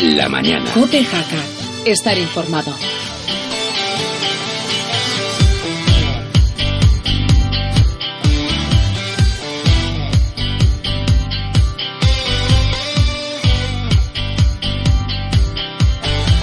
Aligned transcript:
La 0.00 0.28
mañana. 0.28 0.70
Cope 0.74 1.04
Jaca. 1.04 1.42
Estar 1.84 2.16
informado. 2.16 2.72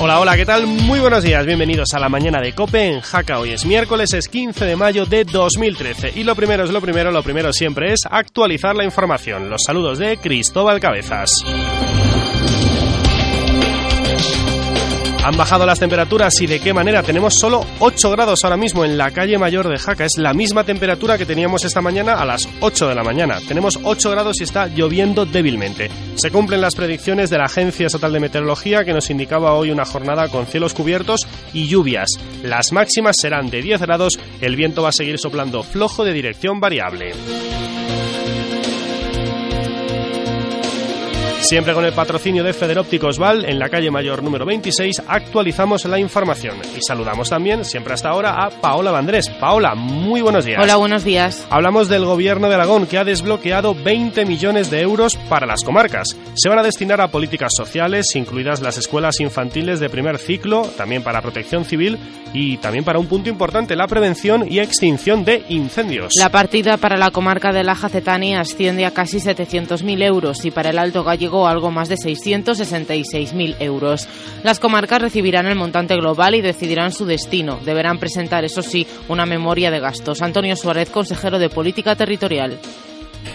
Hola, 0.01 0.19
hola, 0.19 0.35
¿qué 0.35 0.45
tal? 0.45 0.67
Muy 0.67 0.99
buenos 0.99 1.23
días, 1.23 1.45
bienvenidos 1.45 1.93
a 1.93 1.99
la 1.99 2.09
mañana 2.09 2.41
de 2.41 2.53
Cope 2.53 2.89
en 2.89 2.99
Jaca. 2.99 3.39
Hoy 3.39 3.51
es 3.51 3.65
miércoles, 3.65 4.13
es 4.13 4.27
15 4.27 4.65
de 4.65 4.75
mayo 4.75 5.05
de 5.05 5.23
2013 5.23 6.11
y 6.13 6.23
lo 6.25 6.35
primero 6.35 6.65
es 6.65 6.71
lo 6.71 6.81
primero, 6.81 7.09
lo 7.09 7.23
primero 7.23 7.53
siempre 7.53 7.93
es 7.93 8.01
actualizar 8.09 8.75
la 8.75 8.83
información. 8.83 9.49
Los 9.49 9.63
saludos 9.63 9.97
de 9.97 10.17
Cristóbal 10.17 10.81
Cabezas. 10.81 11.41
Han 15.25 15.37
bajado 15.37 15.65
las 15.65 15.79
temperaturas 15.79 16.39
y 16.39 16.45
de 16.45 16.59
qué 16.59 16.71
manera. 16.71 17.01
Tenemos 17.01 17.33
solo 17.39 17.65
8 17.79 18.11
grados 18.11 18.43
ahora 18.43 18.57
mismo 18.57 18.85
en 18.85 18.95
la 18.95 19.09
calle 19.09 19.39
mayor 19.39 19.67
de 19.67 19.79
Jaca. 19.79 20.05
Es 20.05 20.19
la 20.19 20.35
misma 20.35 20.63
temperatura 20.63 21.17
que 21.17 21.25
teníamos 21.25 21.65
esta 21.65 21.81
mañana 21.81 22.13
a 22.21 22.25
las 22.25 22.47
8 22.59 22.89
de 22.89 22.93
la 22.93 23.03
mañana. 23.03 23.39
Tenemos 23.47 23.79
8 23.81 24.11
grados 24.11 24.39
y 24.39 24.43
está 24.43 24.67
lloviendo 24.67 25.25
débilmente. 25.25 25.89
Se 26.13 26.29
cumplen 26.29 26.61
las 26.61 26.75
predicciones 26.75 27.31
de 27.31 27.39
la 27.39 27.45
Agencia 27.45 27.87
Estatal 27.87 28.13
de 28.13 28.19
Meteorología 28.19 28.85
que 28.85 28.93
nos 28.93 29.09
indicaba 29.09 29.53
hoy 29.53 29.71
una 29.71 29.85
jornada 29.85 30.27
con 30.27 30.45
cielos 30.45 30.75
cubiertos 30.75 31.21
y 31.53 31.65
lluvias. 31.65 32.09
Las 32.43 32.71
máximas 32.71 33.15
serán 33.19 33.49
de 33.49 33.63
10 33.63 33.81
grados. 33.81 34.19
El 34.41 34.55
viento 34.55 34.83
va 34.83 34.89
a 34.89 34.91
seguir 34.91 35.17
soplando 35.17 35.63
flojo 35.63 36.05
de 36.05 36.13
dirección 36.13 36.59
variable. 36.59 37.13
Siempre 41.45 41.75
con 41.75 41.85
el 41.85 41.93
patrocinio 41.93 42.43
de 42.43 42.53
Federópticos 42.53 43.19
Val, 43.19 43.45
en 43.45 43.59
la 43.59 43.69
calle 43.69 43.91
Mayor 43.91 44.23
número 44.23 44.47
26, 44.47 45.03
actualizamos 45.07 45.85
la 45.85 45.99
información. 45.99 46.55
Y 46.75 46.79
saludamos 46.81 47.29
también, 47.29 47.63
siempre 47.63 47.93
hasta 47.93 48.09
ahora, 48.09 48.43
a 48.43 48.49
Paola 48.49 48.89
Vandrés. 48.89 49.29
Paola, 49.29 49.75
muy 49.75 50.21
buenos 50.21 50.43
días. 50.43 50.59
Hola, 50.59 50.77
buenos 50.77 51.03
días. 51.03 51.45
Hablamos 51.51 51.87
del 51.87 52.03
gobierno 52.03 52.49
de 52.49 52.55
Aragón, 52.55 52.87
que 52.87 52.97
ha 52.97 53.03
desbloqueado 53.03 53.75
20 53.75 54.25
millones 54.25 54.71
de 54.71 54.81
euros 54.81 55.17
para 55.29 55.45
las 55.45 55.63
comarcas. 55.63 56.17
Se 56.33 56.49
van 56.49 56.57
a 56.57 56.63
destinar 56.63 56.99
a 56.99 57.09
políticas 57.09 57.51
sociales, 57.55 58.15
incluidas 58.15 58.61
las 58.61 58.79
escuelas 58.79 59.19
infantiles 59.19 59.79
de 59.79 59.89
primer 59.89 60.17
ciclo, 60.17 60.63
también 60.75 61.03
para 61.03 61.21
protección 61.21 61.63
civil 61.63 61.99
y 62.33 62.57
también 62.57 62.83
para 62.83 62.97
un 62.97 63.05
punto 63.05 63.29
importante, 63.29 63.75
la 63.75 63.87
prevención 63.87 64.51
y 64.51 64.59
extinción 64.59 65.23
de 65.23 65.43
incendios. 65.49 66.13
La 66.17 66.29
partida 66.29 66.77
para 66.77 66.97
la 66.97 67.11
comarca 67.11 67.53
de 67.53 67.63
la 67.63 67.75
Jacetania 67.75 68.41
asciende 68.41 68.85
a 68.85 68.91
casi 68.91 69.19
700.000 69.19 70.03
euros 70.03 70.43
y 70.43 70.49
para 70.49 70.71
el 70.71 70.79
Alto 70.79 71.03
Gallego 71.03 71.34
algo 71.47 71.71
más 71.71 71.89
de 71.89 71.95
666.000 71.95 73.55
euros. 73.59 74.07
Las 74.43 74.59
comarcas 74.59 75.01
recibirán 75.01 75.47
el 75.47 75.55
montante 75.55 75.95
global 75.95 76.35
y 76.35 76.41
decidirán 76.41 76.91
su 76.91 77.05
destino. 77.05 77.59
Deberán 77.65 77.99
presentar, 77.99 78.45
eso 78.45 78.61
sí, 78.61 78.87
una 79.09 79.25
memoria 79.25 79.71
de 79.71 79.79
gastos. 79.79 80.21
Antonio 80.21 80.55
Suárez, 80.55 80.89
consejero 80.89 81.39
de 81.39 81.49
Política 81.49 81.95
Territorial. 81.95 82.57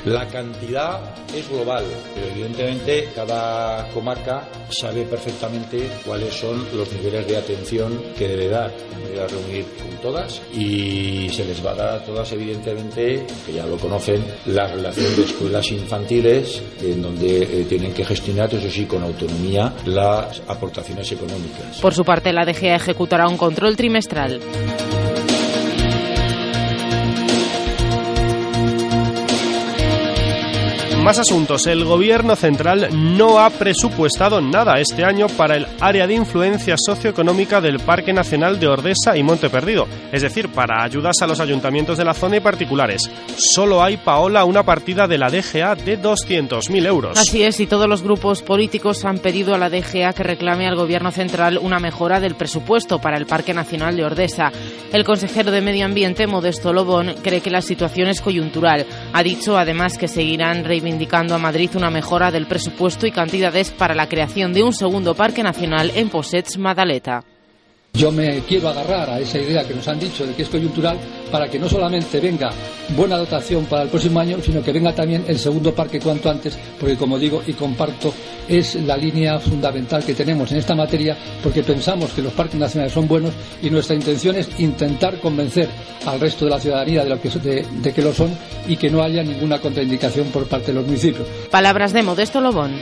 La 0.05 0.27
cantidad 0.27 1.01
es 1.35 1.49
global, 1.49 1.85
pero 2.15 2.27
evidentemente 2.29 3.09
cada 3.15 3.89
comarca 3.91 4.49
sabe 4.71 5.05
perfectamente 5.05 5.89
cuáles 6.05 6.35
son 6.35 6.65
los 6.75 6.91
niveles 6.93 7.27
de 7.29 7.37
atención 7.37 8.01
que 8.17 8.29
debe 8.29 8.49
dar. 8.49 8.73
Me 9.03 9.11
voy 9.11 9.19
a 9.19 9.27
reunir 9.27 9.67
con 9.79 9.91
todas 10.01 10.41
y 10.53 11.29
se 11.31 11.45
les 11.45 11.65
va 11.65 11.73
a 11.73 11.75
dar 11.75 11.89
a 11.97 12.05
todas, 12.05 12.33
evidentemente, 12.33 13.27
que 13.47 13.53
ya 13.53 13.67
lo 13.67 13.77
conocen, 13.77 14.25
la 14.47 14.67
relación 14.67 15.17
de 15.17 15.23
escuelas 15.23 15.71
infantiles, 15.71 16.63
en 16.83 17.03
donde 17.03 17.43
eh, 17.43 17.67
tienen 17.69 17.93
que 17.93 18.05
gestionar, 18.05 18.53
eso 18.55 18.71
sí, 18.71 18.87
con 18.87 19.03
autonomía, 19.03 19.73
las 19.87 20.43
aportaciones 20.49 21.11
económicas. 21.13 21.79
Por 21.81 21.95
su 21.95 22.05
parte, 22.05 22.33
la 22.33 22.45
DGA 22.45 22.77
ejecutará 22.77 23.29
un 23.29 23.37
control 23.37 23.77
trimestral. 23.77 24.41
Más 31.03 31.19
asuntos. 31.19 31.67
El 31.67 31.87
gobierno 31.87 32.37
central 32.37 32.89
no 32.93 33.41
ha 33.41 33.49
presupuestado 33.49 34.43
nada 34.43 34.79
este 34.81 35.03
año 35.03 35.29
para 35.29 35.57
el 35.57 35.67
área 35.81 36.07
de 36.07 36.13
influencia 36.13 36.77
socioeconómica 36.77 37.63
del 37.63 37.81
Parque 37.81 38.13
Nacional 38.13 38.61
de 38.61 38.69
Ordesa 38.69 39.17
y 39.17 39.23
Monte 39.23 39.49
Perdido, 39.49 39.89
es 40.13 40.21
decir, 40.21 40.51
para 40.51 40.85
ayudas 40.85 41.17
a 41.23 41.27
los 41.27 41.41
ayuntamientos 41.41 41.97
de 41.97 42.05
la 42.05 42.13
zona 42.13 42.37
y 42.37 42.41
particulares. 42.41 43.11
Solo 43.35 43.83
hay, 43.83 43.97
Paola, 43.97 44.45
una 44.45 44.63
partida 44.63 45.09
de 45.09 45.17
la 45.17 45.31
DGA 45.31 45.75
de 45.75 45.99
200.000 45.99 46.87
euros. 46.87 47.19
Así 47.19 47.43
es, 47.43 47.59
y 47.61 47.67
todos 47.67 47.89
los 47.89 48.03
grupos 48.03 48.43
políticos 48.43 49.07
han 49.07 49.21
pedido 49.21 49.55
a 49.55 49.59
la 49.59 49.71
DGA 49.71 50.13
que 50.13 50.23
reclame 50.23 50.69
al 50.69 50.77
gobierno 50.77 51.11
central 51.11 51.59
una 51.63 51.81
mejora 51.81 52.21
del 52.21 52.35
presupuesto 52.35 52.99
para 52.99 53.17
el 53.17 53.25
Parque 53.25 53.55
Nacional 53.55 53.97
de 53.97 54.05
Ordesa. 54.05 54.53
El 54.93 55.05
consejero 55.05 55.51
de 55.51 55.63
Medio 55.63 55.87
Ambiente, 55.87 56.27
Modesto 56.27 56.75
Lobón, 56.75 57.15
cree 57.23 57.41
que 57.41 57.51
la 57.51 57.63
situación 57.63 58.09
es 58.09 58.21
coyuntural. 58.21 58.85
Ha 59.15 59.23
dicho 59.23 59.57
además 59.57 59.97
que 59.97 60.07
seguirán 60.07 60.65
reivindicando 60.65 60.90
indicando 60.91 61.35
a 61.35 61.39
Madrid 61.39 61.71
una 61.75 61.91
mejora 61.91 62.31
del 62.31 62.47
presupuesto 62.47 63.07
y 63.07 63.13
cantidades 63.13 63.71
para 63.71 63.95
la 63.95 64.09
creación 64.09 64.53
de 64.53 64.63
un 64.63 64.75
segundo 64.75 65.15
parque 65.15 65.43
nacional 65.43 65.91
en 65.95 66.11
Possets 66.11 66.59
Madaleta. 66.59 67.25
Yo 67.93 68.11
me 68.11 68.41
quiero 68.49 68.69
agarrar 68.69 69.11
a 69.11 69.21
esa 69.21 69.39
idea 69.39 69.67
que 69.67 69.75
nos 69.75 69.87
han 69.89 69.99
dicho 69.99 70.27
de 70.27 70.35
que 70.35 70.43
es 70.43 70.49
coyuntural 70.49 70.97
para 71.31 71.49
que 71.49 71.59
no 71.59 71.69
solamente 71.69 72.21
venga 72.21 72.51
buena 72.97 73.19
dotación 73.19 73.65
para 73.67 73.83
el 73.83 73.89
próximo 73.89 74.21
año, 74.21 74.39
sino 74.43 74.63
que 74.63 74.73
venga 74.73 74.95
también 74.95 75.25
el 75.29 75.39
segundo 75.39 75.75
parque 75.75 76.01
cuanto 76.01 76.31
antes, 76.31 76.57
porque 76.79 76.97
como 76.97 77.19
digo 77.19 77.43
y 77.47 77.53
comparto, 77.53 78.15
es 78.49 78.77
la 78.77 78.97
línea 78.97 79.39
fundamental 79.39 80.05
que 80.05 80.15
tenemos 80.15 80.51
en 80.53 80.59
esta 80.59 80.75
materia, 80.75 81.17
porque 81.43 81.63
pensamos 81.63 82.11
que 82.13 82.23
los 82.23 82.33
parques 82.33 82.59
nacionales 82.59 82.93
son 82.93 83.07
buenos 83.07 83.33
y 83.63 83.71
nuestra 83.71 83.95
intención 83.95 84.37
es 84.37 84.49
intentar 84.59 85.21
convencer 85.21 85.69
al 86.07 86.19
resto 86.21 86.47
de 86.47 86.51
la 86.53 86.61
ciudadanía 86.61 87.05
de, 87.05 87.11
lo 87.11 87.21
que, 87.21 87.29
de, 87.29 87.93
que 87.93 88.03
lo 88.03 88.13
son 88.15 88.31
y 88.67 88.77
que 88.77 88.89
no 88.91 89.03
haya 89.03 89.23
ninguna 89.23 89.59
contraindicación 89.59 90.29
por 90.29 90.47
parte 90.47 90.69
de 90.69 90.75
los 90.75 90.87
municipios. 90.87 91.27
Palabras 91.51 91.93
de 91.93 92.03
Modesto 92.03 92.41
Lobón. 92.41 92.73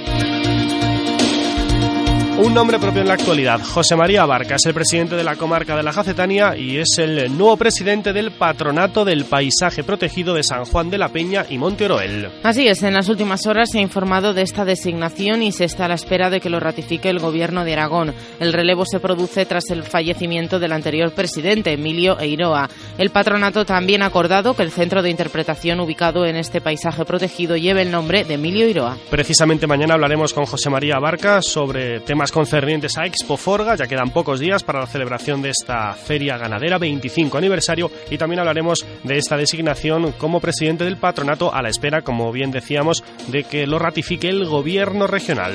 Un 2.40 2.54
nombre 2.54 2.78
propio 2.78 3.00
en 3.00 3.08
la 3.08 3.14
actualidad, 3.14 3.60
José 3.60 3.96
María 3.96 4.24
Barca, 4.24 4.54
es 4.54 4.66
el 4.66 4.72
presidente 4.72 5.16
de 5.16 5.24
la 5.24 5.34
comarca 5.34 5.76
de 5.76 5.82
la 5.82 5.92
Jacetania 5.92 6.56
y 6.56 6.78
es 6.78 6.96
el 6.98 7.36
nuevo 7.36 7.56
presidente 7.56 8.12
del 8.12 8.30
Patronato 8.30 9.04
del 9.04 9.24
Paisaje 9.24 9.82
Protegido 9.82 10.34
de 10.34 10.44
San 10.44 10.64
Juan 10.64 10.88
de 10.88 10.98
la 10.98 11.08
Peña 11.08 11.44
y 11.50 11.58
Monte 11.58 11.86
Oroel. 11.86 12.30
Así 12.44 12.68
es, 12.68 12.84
en 12.84 12.94
las 12.94 13.08
últimas 13.08 13.44
horas 13.48 13.70
se 13.72 13.78
ha 13.78 13.82
informado 13.82 14.34
de 14.34 14.42
esta 14.42 14.64
designación 14.64 15.42
y 15.42 15.50
se 15.50 15.64
está 15.64 15.86
a 15.86 15.88
la 15.88 15.96
espera 15.96 16.30
de 16.30 16.38
que 16.38 16.48
lo 16.48 16.60
ratifique 16.60 17.10
el 17.10 17.18
gobierno 17.18 17.64
de 17.64 17.72
Aragón. 17.72 18.14
El 18.38 18.52
relevo 18.52 18.86
se 18.86 19.00
produce 19.00 19.44
tras 19.44 19.68
el 19.70 19.82
fallecimiento 19.82 20.60
del 20.60 20.70
anterior 20.70 21.10
presidente, 21.10 21.72
Emilio 21.72 22.20
Eiroa. 22.20 22.70
El 22.98 23.10
patronato 23.10 23.64
también 23.64 24.02
ha 24.02 24.06
acordado 24.06 24.54
que 24.54 24.62
el 24.62 24.70
centro 24.70 25.02
de 25.02 25.10
interpretación 25.10 25.80
ubicado 25.80 26.24
en 26.24 26.36
este 26.36 26.60
paisaje 26.60 27.04
protegido 27.04 27.56
lleve 27.56 27.82
el 27.82 27.90
nombre 27.90 28.22
de 28.22 28.34
Emilio 28.34 28.64
Eiroa. 28.64 28.96
Precisamente 29.10 29.66
mañana 29.66 29.94
hablaremos 29.94 30.32
con 30.32 30.46
José 30.46 30.70
María 30.70 31.00
Barca 31.00 31.42
sobre 31.42 31.98
temas 31.98 32.27
concernientes 32.32 32.96
a 32.98 33.06
Expo 33.06 33.36
Forga. 33.36 33.74
Ya 33.76 33.86
quedan 33.86 34.10
pocos 34.10 34.40
días 34.40 34.62
para 34.64 34.80
la 34.80 34.86
celebración 34.86 35.42
de 35.42 35.50
esta 35.50 35.92
feria 35.94 36.36
ganadera, 36.36 36.78
25 36.78 37.38
aniversario, 37.38 37.90
y 38.10 38.18
también 38.18 38.40
hablaremos 38.40 38.86
de 39.04 39.18
esta 39.18 39.36
designación 39.36 40.12
como 40.12 40.40
presidente 40.40 40.84
del 40.84 40.96
patronato 40.96 41.54
a 41.54 41.62
la 41.62 41.68
espera, 41.68 42.02
como 42.02 42.32
bien 42.32 42.50
decíamos, 42.50 43.04
de 43.28 43.44
que 43.44 43.66
lo 43.66 43.78
ratifique 43.78 44.28
el 44.28 44.46
gobierno 44.46 45.06
regional. 45.06 45.54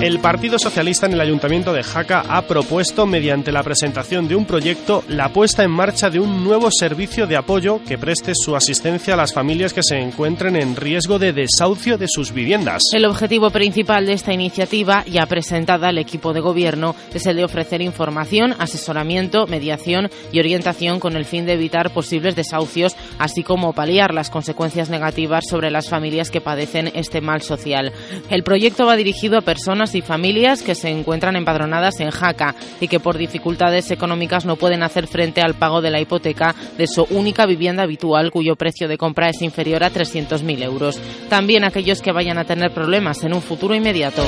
El 0.00 0.18
Partido 0.18 0.58
Socialista 0.58 1.04
en 1.04 1.12
el 1.12 1.20
Ayuntamiento 1.20 1.74
de 1.74 1.82
Jaca 1.82 2.24
ha 2.26 2.40
propuesto, 2.46 3.04
mediante 3.04 3.52
la 3.52 3.62
presentación 3.62 4.28
de 4.28 4.34
un 4.34 4.46
proyecto, 4.46 5.04
la 5.08 5.28
puesta 5.28 5.62
en 5.62 5.70
marcha 5.70 6.08
de 6.08 6.18
un 6.18 6.42
nuevo 6.42 6.70
servicio 6.70 7.26
de 7.26 7.36
apoyo 7.36 7.84
que 7.86 7.98
preste 7.98 8.32
su 8.34 8.56
asistencia 8.56 9.12
a 9.12 9.18
las 9.18 9.34
familias 9.34 9.74
que 9.74 9.82
se 9.82 9.98
encuentren 9.98 10.56
en 10.56 10.74
riesgo 10.74 11.18
de 11.18 11.34
desahucio 11.34 11.98
de 11.98 12.06
sus 12.08 12.32
viviendas. 12.32 12.80
El 12.94 13.04
objetivo 13.04 13.50
principal 13.50 14.06
de 14.06 14.14
esta 14.14 14.32
iniciativa, 14.32 15.04
ya 15.04 15.26
presentada 15.26 15.88
al 15.88 15.98
equipo 15.98 16.32
de 16.32 16.40
gobierno, 16.40 16.96
es 17.12 17.26
el 17.26 17.36
de 17.36 17.44
ofrecer 17.44 17.82
información, 17.82 18.54
asesoramiento, 18.58 19.46
mediación 19.48 20.08
y 20.32 20.38
orientación 20.38 20.98
con 20.98 21.14
el 21.14 21.26
fin 21.26 21.44
de 21.44 21.52
evitar 21.52 21.92
posibles 21.92 22.36
desahucios, 22.36 22.96
así 23.18 23.42
como 23.42 23.74
paliar 23.74 24.14
las 24.14 24.30
consecuencias 24.30 24.88
negativas 24.88 25.44
sobre 25.46 25.70
las 25.70 25.90
familias 25.90 26.30
que 26.30 26.40
padecen 26.40 26.90
este 26.94 27.20
mal 27.20 27.42
social. 27.42 27.92
El 28.30 28.44
proyecto 28.44 28.86
va 28.86 28.96
dirigido 28.96 29.36
a 29.36 29.42
personas 29.42 29.89
y 29.94 30.02
familias 30.02 30.62
que 30.62 30.74
se 30.74 30.88
encuentran 30.88 31.36
empadronadas 31.36 32.00
en 32.00 32.10
Jaca 32.10 32.54
y 32.80 32.88
que 32.88 33.00
por 33.00 33.18
dificultades 33.18 33.90
económicas 33.90 34.44
no 34.44 34.56
pueden 34.56 34.82
hacer 34.82 35.06
frente 35.06 35.42
al 35.42 35.54
pago 35.54 35.80
de 35.80 35.90
la 35.90 36.00
hipoteca 36.00 36.54
de 36.76 36.86
su 36.86 37.06
única 37.10 37.46
vivienda 37.46 37.82
habitual 37.82 38.30
cuyo 38.30 38.56
precio 38.56 38.88
de 38.88 38.98
compra 38.98 39.28
es 39.28 39.42
inferior 39.42 39.84
a 39.84 39.90
300.000 39.90 40.62
euros. 40.62 41.00
También 41.28 41.64
aquellos 41.64 42.02
que 42.02 42.12
vayan 42.12 42.38
a 42.38 42.44
tener 42.44 42.72
problemas 42.72 43.22
en 43.24 43.34
un 43.34 43.42
futuro 43.42 43.74
inmediato. 43.74 44.22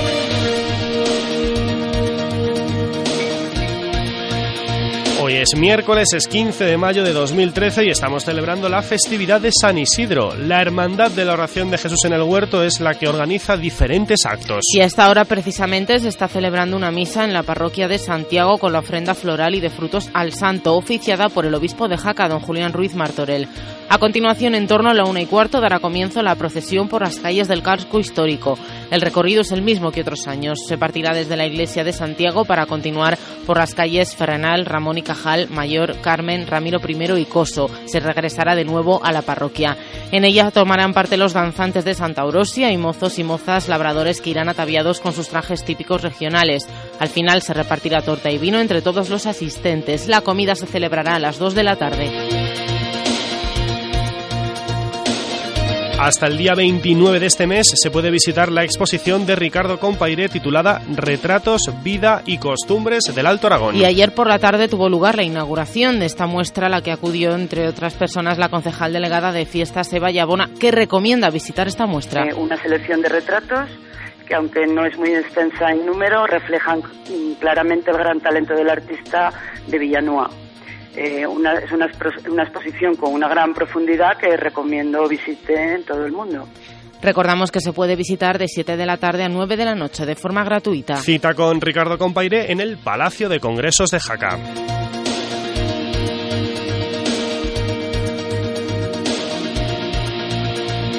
Es 5.42 5.58
miércoles, 5.58 6.12
es 6.12 6.28
15 6.28 6.62
de 6.62 6.76
mayo 6.76 7.02
de 7.02 7.12
2013 7.12 7.86
y 7.86 7.90
estamos 7.90 8.24
celebrando 8.24 8.68
la 8.68 8.80
festividad 8.80 9.40
de 9.40 9.50
San 9.50 9.76
Isidro. 9.76 10.36
La 10.36 10.62
Hermandad 10.62 11.10
de 11.10 11.24
la 11.24 11.32
Oración 11.32 11.68
de 11.68 11.78
Jesús 11.78 12.04
en 12.04 12.12
el 12.12 12.22
Huerto 12.22 12.62
es 12.62 12.78
la 12.78 12.94
que 12.94 13.08
organiza 13.08 13.56
diferentes 13.56 14.24
actos. 14.24 14.60
Y 14.72 14.80
a 14.82 14.84
esta 14.84 15.10
hora 15.10 15.24
precisamente 15.24 15.98
se 15.98 16.06
está 16.06 16.28
celebrando 16.28 16.76
una 16.76 16.92
misa 16.92 17.24
en 17.24 17.32
la 17.32 17.42
parroquia 17.42 17.88
de 17.88 17.98
Santiago 17.98 18.58
con 18.58 18.72
la 18.72 18.78
ofrenda 18.78 19.16
floral 19.16 19.56
y 19.56 19.60
de 19.60 19.70
frutos 19.70 20.10
al 20.14 20.32
santo, 20.32 20.76
oficiada 20.76 21.28
por 21.28 21.44
el 21.44 21.56
obispo 21.56 21.88
de 21.88 21.96
Jaca, 21.96 22.28
don 22.28 22.38
Julián 22.38 22.72
Ruiz 22.72 22.94
Martorell. 22.94 23.48
A 23.92 23.98
continuación, 23.98 24.54
en 24.54 24.66
torno 24.68 24.88
a 24.88 24.94
la 24.94 25.04
una 25.04 25.20
y 25.20 25.26
cuarto, 25.26 25.60
dará 25.60 25.78
comienzo 25.78 26.22
la 26.22 26.34
procesión 26.34 26.88
por 26.88 27.02
las 27.02 27.18
calles 27.18 27.46
del 27.46 27.62
casco 27.62 28.00
histórico. 28.00 28.58
El 28.90 29.02
recorrido 29.02 29.42
es 29.42 29.52
el 29.52 29.60
mismo 29.60 29.92
que 29.92 30.00
otros 30.00 30.26
años. 30.28 30.60
Se 30.66 30.78
partirá 30.78 31.12
desde 31.12 31.36
la 31.36 31.44
iglesia 31.44 31.84
de 31.84 31.92
Santiago 31.92 32.46
para 32.46 32.64
continuar 32.64 33.18
por 33.46 33.58
las 33.58 33.74
calles 33.74 34.16
Ferranal, 34.16 34.64
Ramón 34.64 34.96
y 34.96 35.02
Cajal, 35.02 35.50
Mayor, 35.50 36.00
Carmen, 36.00 36.46
Ramiro 36.46 36.80
I 36.88 37.20
y 37.20 37.24
Coso. 37.26 37.68
Se 37.84 38.00
regresará 38.00 38.54
de 38.54 38.64
nuevo 38.64 39.04
a 39.04 39.12
la 39.12 39.20
parroquia. 39.20 39.76
En 40.10 40.24
ella 40.24 40.50
tomarán 40.50 40.94
parte 40.94 41.18
los 41.18 41.34
danzantes 41.34 41.84
de 41.84 41.92
Santa 41.92 42.24
Orosia 42.24 42.72
y 42.72 42.78
mozos 42.78 43.18
y 43.18 43.24
mozas 43.24 43.68
labradores 43.68 44.22
que 44.22 44.30
irán 44.30 44.48
ataviados 44.48 45.00
con 45.00 45.12
sus 45.12 45.28
trajes 45.28 45.66
típicos 45.66 46.00
regionales. 46.00 46.66
Al 46.98 47.08
final 47.08 47.42
se 47.42 47.52
repartirá 47.52 48.00
torta 48.00 48.30
y 48.30 48.38
vino 48.38 48.58
entre 48.58 48.80
todos 48.80 49.10
los 49.10 49.26
asistentes. 49.26 50.08
La 50.08 50.22
comida 50.22 50.54
se 50.54 50.66
celebrará 50.66 51.16
a 51.16 51.20
las 51.20 51.38
2 51.38 51.54
de 51.54 51.62
la 51.62 51.76
tarde. 51.76 52.31
Hasta 56.02 56.26
el 56.26 56.36
día 56.36 56.54
29 56.56 57.20
de 57.20 57.26
este 57.26 57.46
mes 57.46 57.74
se 57.80 57.88
puede 57.92 58.10
visitar 58.10 58.50
la 58.50 58.64
exposición 58.64 59.24
de 59.24 59.36
Ricardo 59.36 59.78
Compairé 59.78 60.28
titulada 60.28 60.82
Retratos, 60.96 61.70
Vida 61.84 62.22
y 62.26 62.38
Costumbres 62.38 63.04
del 63.14 63.24
Alto 63.24 63.46
Aragón. 63.46 63.76
Y 63.76 63.84
ayer 63.84 64.12
por 64.12 64.26
la 64.26 64.40
tarde 64.40 64.66
tuvo 64.66 64.88
lugar 64.88 65.14
la 65.14 65.22
inauguración 65.22 66.00
de 66.00 66.06
esta 66.06 66.26
muestra, 66.26 66.66
a 66.66 66.70
la 66.70 66.82
que 66.82 66.90
acudió, 66.90 67.36
entre 67.36 67.68
otras 67.68 67.94
personas, 67.94 68.36
la 68.36 68.48
concejal 68.48 68.92
delegada 68.92 69.30
de 69.30 69.46
Fiestas, 69.46 69.92
Eva 69.92 70.10
Yabona, 70.10 70.50
que 70.58 70.72
recomienda 70.72 71.30
visitar 71.30 71.68
esta 71.68 71.86
muestra. 71.86 72.24
Eh, 72.24 72.34
una 72.34 72.60
selección 72.60 73.00
de 73.00 73.08
retratos 73.08 73.70
que 74.26 74.34
aunque 74.34 74.66
no 74.66 74.84
es 74.84 74.98
muy 74.98 75.14
extensa 75.14 75.70
en 75.70 75.86
número, 75.86 76.26
reflejan 76.26 76.80
mm, 76.80 77.34
claramente 77.38 77.92
el 77.92 77.98
gran 77.98 78.18
talento 78.18 78.54
del 78.54 78.70
artista 78.70 79.32
de 79.68 79.78
Villanueva. 79.78 80.30
Eh, 80.96 81.26
una, 81.26 81.54
es 81.54 81.72
una, 81.72 81.90
una 82.30 82.42
exposición 82.42 82.96
con 82.96 83.14
una 83.14 83.28
gran 83.28 83.54
profundidad 83.54 84.18
que 84.18 84.36
recomiendo 84.36 85.08
visite 85.08 85.74
en 85.74 85.84
todo 85.84 86.04
el 86.04 86.12
mundo. 86.12 86.46
Recordamos 87.02 87.50
que 87.50 87.60
se 87.60 87.72
puede 87.72 87.96
visitar 87.96 88.38
de 88.38 88.46
7 88.46 88.76
de 88.76 88.86
la 88.86 88.96
tarde 88.96 89.24
a 89.24 89.28
9 89.28 89.56
de 89.56 89.64
la 89.64 89.74
noche 89.74 90.06
de 90.06 90.14
forma 90.14 90.44
gratuita. 90.44 90.96
Cita 90.96 91.34
con 91.34 91.60
Ricardo 91.60 91.98
Compaire 91.98 92.52
en 92.52 92.60
el 92.60 92.76
Palacio 92.76 93.28
de 93.28 93.40
Congresos 93.40 93.90
de 93.90 93.98
Jaca. 93.98 94.38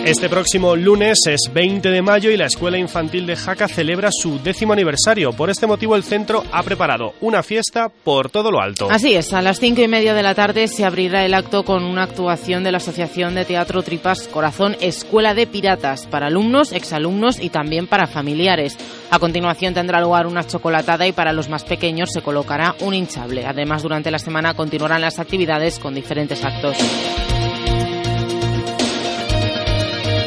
Este 0.06 0.28
próximo 0.28 0.76
lunes 0.76 1.20
es 1.28 1.50
20 1.54 1.90
de 1.90 2.02
mayo 2.02 2.30
y 2.30 2.36
la 2.36 2.48
Escuela 2.48 2.78
Infantil 2.78 3.26
de 3.26 3.38
Jaca 3.38 3.70
celebra 3.70 4.10
su 4.12 4.38
décimo 4.38 4.74
aniversario. 4.74 5.32
Por 5.32 5.50
este 5.50 5.66
motivo 5.66 5.96
el 5.96 6.04
centro 6.04 6.44
ha 6.52 6.62
preparado 6.62 7.14
una 7.22 7.42
fiesta 7.42 7.88
por 7.88 8.30
todo 8.30 8.52
lo 8.52 8.60
alto. 8.60 8.90
Así 8.92 9.16
es, 9.16 9.32
a 9.32 9.42
las 9.42 9.62
cinco 9.62 9.82
y 9.82 9.88
media 9.88 10.14
de 10.14 10.22
la 10.22 10.36
tarde 10.36 10.68
se 10.68 10.84
abrirá 10.84 11.24
el 11.24 11.34
acto 11.34 11.64
con 11.64 11.86
una 11.86 12.04
actuación 12.04 12.66
de 12.66 12.74
la 12.74 12.80
Asociación 12.80 13.34
de 13.34 13.46
Teatro 13.46 13.82
Tripas 13.82 14.28
Corazón 14.28 14.76
Escuela 14.82 15.34
de 15.34 15.48
Piratas 15.48 16.06
para 16.06 16.28
alumnos, 16.28 16.74
exalumnos 16.74 17.40
y 17.40 17.50
también 17.50 17.88
para 17.88 18.06
familiares. 18.06 18.78
A 19.10 19.20
continuación 19.20 19.74
tendrá 19.74 20.02
lugar 20.02 20.28
una 20.28 20.46
chocolatada 20.46 21.08
y 21.08 21.14
para 21.14 21.32
los 21.32 21.48
más 21.48 21.64
pequeños 21.64 22.10
se 22.12 22.22
colocará 22.22 22.76
un 22.82 22.94
hinchable. 22.94 23.46
Además, 23.46 23.84
durante 23.84 24.12
la 24.12 24.20
semana 24.20 24.54
continuarán 24.54 25.00
las 25.00 25.20
actividades 25.20 25.80
con 25.80 25.96
diferentes 25.96 26.44
actos. 26.44 26.76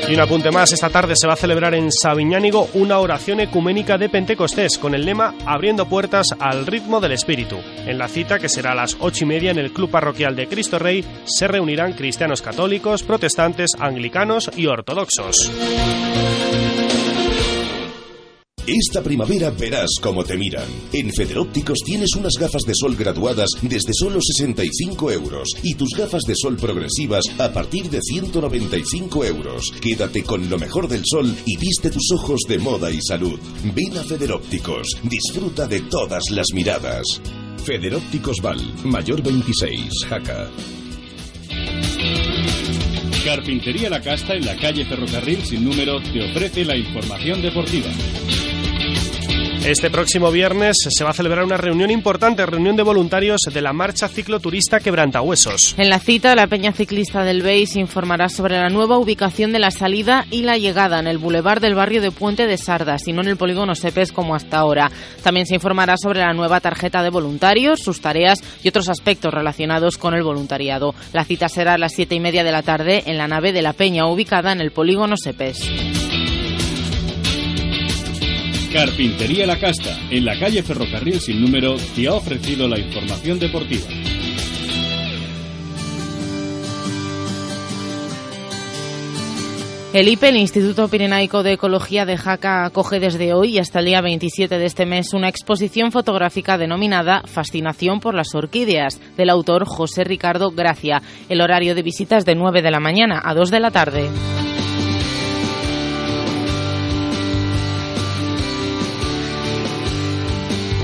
Y 0.08 0.14
un 0.14 0.20
apunte 0.20 0.52
más, 0.52 0.72
esta 0.72 0.88
tarde 0.88 1.14
se 1.16 1.26
va 1.26 1.32
a 1.32 1.36
celebrar 1.36 1.74
en 1.74 1.90
Sabiñánigo 1.90 2.68
una 2.74 3.00
oración 3.00 3.40
ecuménica 3.40 3.98
de 3.98 4.08
Pentecostés 4.08 4.78
con 4.78 4.94
el 4.94 5.04
lema 5.04 5.34
Abriendo 5.44 5.88
puertas 5.88 6.26
al 6.38 6.64
ritmo 6.64 7.00
del 7.00 7.10
Espíritu. 7.12 7.56
En 7.86 7.98
la 7.98 8.06
cita, 8.06 8.38
que 8.38 8.48
será 8.48 8.70
a 8.70 8.76
las 8.76 8.96
ocho 9.00 9.24
y 9.24 9.26
media 9.26 9.50
en 9.50 9.58
el 9.58 9.72
Club 9.72 9.90
Parroquial 9.90 10.36
de 10.36 10.46
Cristo 10.46 10.78
Rey, 10.78 11.04
se 11.24 11.48
reunirán 11.48 11.94
cristianos 11.94 12.40
católicos, 12.40 13.02
protestantes, 13.02 13.72
anglicanos 13.80 14.48
y 14.56 14.66
ortodoxos. 14.66 15.50
Esta 18.66 19.00
primavera 19.00 19.50
verás 19.50 19.90
cómo 20.02 20.24
te 20.24 20.36
miran. 20.36 20.66
En 20.92 21.12
Federópticos 21.12 21.78
tienes 21.84 22.16
unas 22.16 22.32
gafas 22.36 22.62
de 22.66 22.74
sol 22.74 22.96
graduadas 22.96 23.50
desde 23.62 23.92
solo 23.94 24.18
65 24.20 25.12
euros 25.12 25.50
y 25.62 25.74
tus 25.74 25.90
gafas 25.96 26.22
de 26.26 26.34
sol 26.34 26.56
progresivas 26.56 27.24
a 27.38 27.52
partir 27.52 27.88
de 27.90 28.00
195 28.02 29.24
euros. 29.24 29.70
Quédate 29.80 30.24
con 30.24 30.50
lo 30.50 30.58
mejor 30.58 30.88
del 30.88 31.02
sol 31.04 31.32
y 31.44 31.56
viste 31.58 31.90
tus 31.90 32.10
ojos 32.12 32.40
de 32.48 32.58
moda 32.58 32.90
y 32.90 32.98
salud. 33.00 33.38
Ven 33.72 33.98
a 33.98 34.02
Federópticos, 34.02 34.88
disfruta 35.04 35.68
de 35.68 35.82
todas 35.82 36.24
las 36.30 36.46
miradas. 36.52 37.04
Federópticos 37.64 38.40
Val, 38.42 38.60
Mayor 38.84 39.22
26, 39.22 40.06
Jaca. 40.08 40.50
Carpintería 43.24 43.90
La 43.90 44.00
Casta 44.00 44.34
en 44.34 44.44
la 44.44 44.56
calle 44.56 44.84
Ferrocarril 44.84 45.44
sin 45.44 45.64
número 45.64 46.00
te 46.00 46.30
ofrece 46.30 46.64
la 46.64 46.76
información 46.76 47.42
deportiva. 47.42 47.90
Este 49.66 49.90
próximo 49.90 50.30
viernes 50.30 50.76
se 50.88 51.02
va 51.02 51.10
a 51.10 51.12
celebrar 51.12 51.44
una 51.44 51.56
reunión 51.56 51.90
importante, 51.90 52.46
reunión 52.46 52.76
de 52.76 52.84
voluntarios 52.84 53.40
de 53.52 53.60
la 53.60 53.72
marcha 53.72 54.06
cicloturista 54.06 54.78
Quebrantahuesos. 54.78 55.74
En 55.76 55.90
la 55.90 55.98
cita, 55.98 56.36
la 56.36 56.46
Peña 56.46 56.70
Ciclista 56.70 57.24
del 57.24 57.42
Beis 57.42 57.74
informará 57.74 58.28
sobre 58.28 58.58
la 58.58 58.68
nueva 58.68 58.96
ubicación 58.96 59.50
de 59.50 59.58
la 59.58 59.72
salida 59.72 60.24
y 60.30 60.42
la 60.42 60.56
llegada 60.56 61.00
en 61.00 61.08
el 61.08 61.18
bulevar 61.18 61.58
del 61.58 61.74
barrio 61.74 62.00
de 62.00 62.12
Puente 62.12 62.46
de 62.46 62.58
Sardas 62.58 63.08
y 63.08 63.12
no 63.12 63.22
en 63.22 63.28
el 63.28 63.36
polígono 63.36 63.74
Sepes 63.74 64.12
como 64.12 64.36
hasta 64.36 64.58
ahora. 64.58 64.88
También 65.24 65.46
se 65.46 65.56
informará 65.56 65.96
sobre 65.96 66.20
la 66.20 66.32
nueva 66.32 66.60
tarjeta 66.60 67.02
de 67.02 67.10
voluntarios, 67.10 67.80
sus 67.80 68.00
tareas 68.00 68.38
y 68.62 68.68
otros 68.68 68.88
aspectos 68.88 69.34
relacionados 69.34 69.98
con 69.98 70.14
el 70.14 70.22
voluntariado. 70.22 70.94
La 71.12 71.24
cita 71.24 71.48
será 71.48 71.74
a 71.74 71.78
las 71.78 71.92
siete 71.92 72.14
y 72.14 72.20
media 72.20 72.44
de 72.44 72.52
la 72.52 72.62
tarde 72.62 73.02
en 73.06 73.18
la 73.18 73.26
nave 73.26 73.52
de 73.52 73.62
la 73.62 73.72
Peña 73.72 74.06
ubicada 74.06 74.52
en 74.52 74.60
el 74.60 74.70
polígono 74.70 75.16
Sepes. 75.16 76.05
Carpintería 78.72 79.46
La 79.46 79.58
Casta, 79.58 79.98
en 80.10 80.24
la 80.24 80.38
calle 80.38 80.62
Ferrocarril 80.62 81.20
sin 81.20 81.40
número, 81.40 81.76
te 81.94 82.06
ha 82.08 82.14
ofrecido 82.14 82.68
la 82.68 82.78
información 82.78 83.38
deportiva. 83.38 83.86
El 89.96 90.08
IPE, 90.08 90.28
el 90.28 90.36
Instituto 90.36 90.88
Pirenaico 90.88 91.42
de 91.42 91.54
Ecología 91.54 92.04
de 92.04 92.18
Jaca, 92.18 92.66
acoge 92.66 93.00
desde 93.00 93.32
hoy 93.32 93.54
y 93.54 93.58
hasta 93.58 93.78
el 93.78 93.86
día 93.86 94.02
27 94.02 94.58
de 94.58 94.66
este 94.66 94.84
mes 94.84 95.14
una 95.14 95.30
exposición 95.30 95.90
fotográfica 95.90 96.58
denominada 96.58 97.22
Fascinación 97.24 98.00
por 98.00 98.14
las 98.14 98.34
orquídeas, 98.34 99.00
del 99.16 99.30
autor 99.30 99.64
José 99.64 100.04
Ricardo 100.04 100.50
Gracia. 100.50 101.00
El 101.30 101.40
horario 101.40 101.74
de 101.74 101.82
visitas 101.82 102.26
de 102.26 102.34
9 102.34 102.60
de 102.60 102.70
la 102.70 102.80
mañana 102.80 103.22
a 103.24 103.32
2 103.32 103.50
de 103.50 103.60
la 103.60 103.70
tarde. 103.70 104.10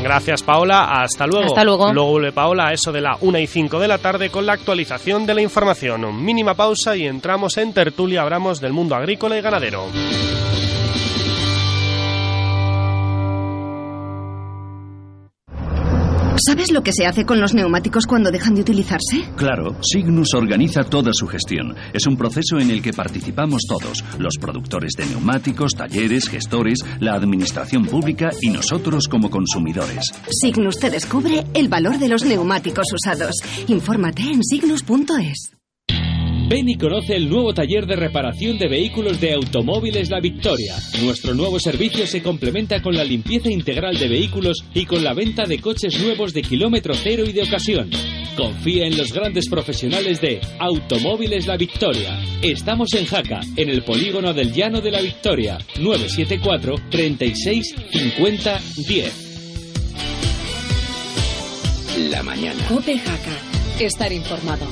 Gracias, 0.03 0.43
Paola. 0.43 1.03
Hasta 1.03 1.27
luego. 1.27 1.47
Hasta 1.47 1.65
luego. 1.65 1.93
Luego 1.93 2.11
vuelve 2.11 2.33
Paola 2.33 2.69
a 2.69 2.73
eso 2.73 2.93
de 2.93 3.01
la 3.01 3.17
1 3.21 3.39
y 3.39 3.47
5 3.47 3.79
de 3.79 3.89
la 3.89 3.99
tarde 3.99 4.31
con 4.31 4.47
la 4.47 4.55
actualización 4.55 5.27
de 5.27 5.35
la 5.35 5.43
información. 5.43 6.25
Mínima 6.25 6.55
pausa 6.55 6.97
y 6.97 7.07
entramos 7.07 7.57
en 7.59 7.73
tertulia. 7.73 8.23
Hablamos 8.23 8.61
del 8.61 8.73
mundo 8.73 8.95
agrícola 8.95 9.39
y 9.39 9.41
ganadero. 9.41 9.87
¿Sabes 16.39 16.73
lo 16.73 16.83
que 16.83 16.93
se 16.93 17.07
hace 17.07 17.25
con 17.27 17.41
los 17.41 17.55
neumáticos 17.55 18.07
cuando 18.07 18.31
dejan 18.31 18.55
de 18.55 18.63
utilizarse? 18.63 19.25
Claro, 19.37 19.77
Signus 19.83 20.35
organiza 20.35 20.83
toda 20.85 21.13
su 21.13 21.27
gestión. 21.27 21.77
Es 21.93 22.07
un 22.07 22.17
proceso 22.17 22.59
en 22.59 22.71
el 22.71 22.83
que 22.83 22.93
participamos 22.93 23.63
todos, 23.69 24.03
los 24.19 24.39
productores 24.41 24.93
de 24.97 25.07
neumáticos, 25.07 25.75
talleres, 25.75 26.29
gestores, 26.29 26.79
la 27.01 27.15
administración 27.15 27.85
pública 27.85 28.31
y 28.41 28.49
nosotros 28.49 29.09
como 29.09 29.31
consumidores. 29.31 30.13
Signus 30.31 30.79
te 30.79 30.91
descubre 30.91 31.45
el 31.55 31.69
valor 31.69 31.99
de 31.99 32.09
los 32.09 32.25
neumáticos 32.25 32.87
usados. 32.93 33.37
Infórmate 33.69 34.23
en 34.23 34.43
signus.es. 34.43 35.62
Ven 36.53 36.69
y 36.69 36.77
conoce 36.77 37.17
el 37.17 37.31
nuevo 37.31 37.55
taller 37.55 37.87
de 37.87 37.97
reparación 37.97 38.59
de 38.59 38.69
vehículos 38.69 39.19
de 39.23 39.33
Automóviles 39.33 40.11
La 40.11 40.21
Victoria. 40.21 40.75
Nuestro 41.03 41.33
nuevo 41.33 41.59
servicio 41.59 42.07
se 42.07 42.23
complementa 42.23 42.83
con 42.83 42.95
la 42.95 43.05
limpieza 43.05 43.51
integral 43.51 43.99
de 43.99 44.07
vehículos 44.07 44.63
y 44.75 44.85
con 44.85 45.03
la 45.03 45.15
venta 45.15 45.45
de 45.47 45.59
coches 45.61 45.99
nuevos 46.03 46.35
de 46.35 46.43
kilómetro 46.43 46.93
cero 46.93 47.25
y 47.27 47.33
de 47.33 47.45
ocasión. 47.45 47.89
Confía 48.37 48.87
en 48.87 48.99
los 48.99 49.15
grandes 49.15 49.49
profesionales 49.49 50.21
de 50.21 50.43
Automóviles 50.59 51.47
La 51.47 51.57
Victoria. 51.57 52.21
Estamos 52.43 52.93
en 52.93 53.07
Jaca, 53.07 53.41
en 53.57 53.71
el 53.71 53.83
polígono 53.83 54.35
del 54.35 54.53
Llano 54.53 54.83
de 54.83 54.91
la 54.91 55.01
Victoria, 55.01 55.57
974 55.81 56.75
36 56.91 57.75
50 57.93 58.61
10. 58.77 59.23
la 62.11 62.23
mañana. 62.23 62.63
Cope 62.69 62.99
Jaca. 62.99 63.39
Estar 63.81 64.13
informado. 64.13 64.67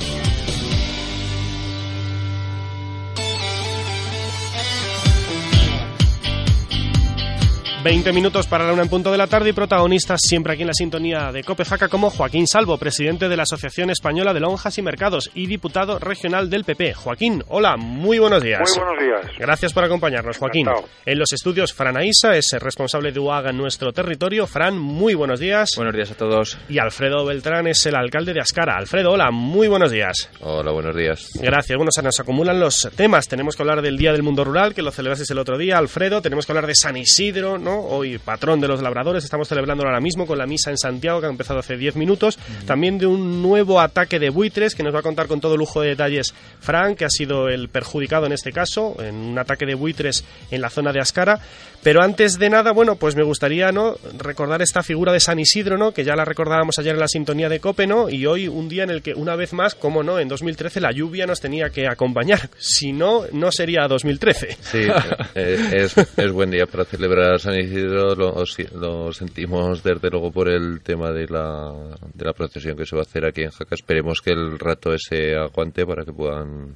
20 7.83 8.13
minutos 8.13 8.45
para 8.45 8.67
la 8.67 8.73
una 8.73 8.83
en 8.83 8.89
punto 8.89 9.11
de 9.11 9.17
la 9.17 9.25
tarde 9.25 9.49
y 9.49 9.53
protagonistas 9.53 10.19
siempre 10.21 10.53
aquí 10.53 10.61
en 10.61 10.67
la 10.67 10.73
sintonía 10.73 11.31
de 11.31 11.43
Copejaca 11.43 11.87
como 11.87 12.11
Joaquín 12.11 12.45
Salvo, 12.45 12.77
presidente 12.77 13.27
de 13.27 13.35
la 13.35 13.43
Asociación 13.43 13.89
Española 13.89 14.35
de 14.35 14.39
Lonjas 14.39 14.77
y 14.77 14.83
Mercados 14.83 15.31
y 15.33 15.47
diputado 15.47 15.97
regional 15.97 16.51
del 16.51 16.63
PP. 16.63 16.93
Joaquín, 16.93 17.43
hola, 17.47 17.77
muy 17.77 18.19
buenos 18.19 18.43
días. 18.43 18.61
Muy 18.75 18.85
buenos 18.85 19.03
días. 19.03 19.37
Gracias 19.39 19.73
por 19.73 19.83
acompañarnos, 19.83 20.37
Joaquín. 20.37 20.67
En 21.07 21.17
los 21.17 21.33
estudios, 21.33 21.73
Fran 21.73 21.97
Aisa 21.97 22.35
es 22.35 22.53
el 22.53 22.59
responsable 22.59 23.11
de 23.11 23.19
UAGA 23.19 23.49
en 23.49 23.57
nuestro 23.57 23.91
territorio. 23.91 24.45
Fran, 24.45 24.77
muy 24.77 25.15
buenos 25.15 25.39
días. 25.39 25.71
Buenos 25.75 25.95
días 25.95 26.11
a 26.11 26.15
todos. 26.15 26.59
Y 26.69 26.77
Alfredo 26.77 27.25
Beltrán 27.25 27.65
es 27.65 27.83
el 27.87 27.95
alcalde 27.95 28.33
de 28.33 28.41
Ascara. 28.41 28.77
Alfredo, 28.77 29.11
hola, 29.11 29.31
muy 29.31 29.67
buenos 29.67 29.89
días. 29.89 30.29
Hola, 30.41 30.71
buenos 30.71 30.95
días. 30.95 31.31
Gracias. 31.33 31.75
Bueno, 31.75 31.91
se 31.91 32.03
nos 32.03 32.19
acumulan 32.19 32.59
los 32.59 32.91
temas. 32.95 33.27
Tenemos 33.27 33.55
que 33.55 33.63
hablar 33.63 33.81
del 33.81 33.97
Día 33.97 34.11
del 34.11 34.21
Mundo 34.21 34.43
Rural, 34.43 34.75
que 34.75 34.83
lo 34.83 34.91
celebrasteis 34.91 35.31
el 35.31 35.39
otro 35.39 35.57
día, 35.57 35.79
Alfredo. 35.79 36.21
Tenemos 36.21 36.45
que 36.45 36.51
hablar 36.51 36.67
de 36.67 36.75
San 36.75 36.95
Isidro, 36.95 37.57
¿no? 37.57 37.70
Hoy 37.79 38.17
patrón 38.17 38.59
de 38.59 38.67
los 38.67 38.81
labradores. 38.81 39.23
Estamos 39.23 39.47
celebrando 39.47 39.83
ahora 39.83 39.99
mismo 39.99 40.25
con 40.25 40.37
la 40.37 40.45
misa 40.45 40.69
en 40.71 40.77
Santiago, 40.77 41.19
que 41.19 41.27
ha 41.27 41.29
empezado 41.29 41.59
hace 41.59 41.77
10 41.77 41.95
minutos. 41.95 42.37
También 42.65 42.97
de 42.97 43.05
un 43.05 43.41
nuevo 43.41 43.79
ataque 43.79 44.19
de 44.19 44.29
buitres, 44.29 44.75
que 44.75 44.83
nos 44.83 44.93
va 44.93 44.99
a 44.99 45.03
contar 45.03 45.27
con 45.27 45.41
todo 45.41 45.57
lujo 45.57 45.81
de 45.81 45.89
detalles 45.89 46.33
Frank, 46.59 46.97
que 46.97 47.05
ha 47.05 47.09
sido 47.09 47.49
el 47.49 47.69
perjudicado 47.69 48.25
en 48.25 48.33
este 48.33 48.51
caso, 48.51 48.95
en 48.99 49.15
un 49.15 49.39
ataque 49.39 49.65
de 49.65 49.75
buitres 49.75 50.23
en 50.49 50.61
la 50.61 50.69
zona 50.69 50.91
de 50.91 50.99
Ascara. 50.99 51.39
Pero 51.83 52.03
antes 52.03 52.37
de 52.37 52.49
nada, 52.49 52.71
bueno, 52.73 52.95
pues 52.95 53.15
me 53.15 53.23
gustaría 53.23 53.71
¿no? 53.71 53.95
recordar 54.17 54.61
esta 54.61 54.83
figura 54.83 55.11
de 55.11 55.19
San 55.19 55.39
Isidro, 55.39 55.77
¿no? 55.77 55.93
que 55.93 56.03
ya 56.03 56.15
la 56.15 56.25
recordábamos 56.25 56.77
ayer 56.77 56.93
en 56.93 56.99
la 56.99 57.07
sintonía 57.07 57.49
de 57.49 57.59
Cope, 57.59 57.87
¿no? 57.87 58.07
y 58.07 58.25
hoy 58.27 58.47
un 58.47 58.69
día 58.69 58.83
en 58.83 58.91
el 58.91 59.01
que, 59.01 59.15
una 59.15 59.35
vez 59.35 59.53
más, 59.53 59.73
como 59.73 60.03
no, 60.03 60.19
en 60.19 60.27
2013 60.27 60.79
la 60.79 60.91
lluvia 60.91 61.25
nos 61.25 61.39
tenía 61.39 61.69
que 61.69 61.87
acompañar. 61.87 62.49
Si 62.57 62.93
no, 62.93 63.23
no 63.31 63.51
sería 63.51 63.87
2013. 63.87 64.57
Sí, 64.61 64.87
eh, 65.35 65.69
es, 65.71 65.95
es 65.97 66.31
buen 66.31 66.51
día 66.51 66.65
para 66.67 66.85
celebrar 66.85 67.39
San 67.39 67.55
Isidro. 67.55 67.60
Lo, 67.63 68.15
lo, 68.15 69.13
sentimos 69.13 69.83
desde 69.83 70.09
luego 70.09 70.31
por 70.31 70.49
el 70.49 70.81
tema 70.81 71.11
de 71.11 71.27
la, 71.27 71.95
de 72.13 72.25
la 72.25 72.33
procesión 72.33 72.75
que 72.75 72.85
se 72.85 72.95
va 72.95 73.01
a 73.01 73.05
hacer 73.05 73.25
aquí 73.25 73.43
en 73.43 73.51
Jaca. 73.51 73.75
Esperemos 73.75 74.21
que 74.21 74.31
el 74.31 74.57
rato 74.57 74.93
ese 74.93 75.35
aguante 75.35 75.85
para 75.85 76.03
que 76.03 76.13
puedan 76.13 76.75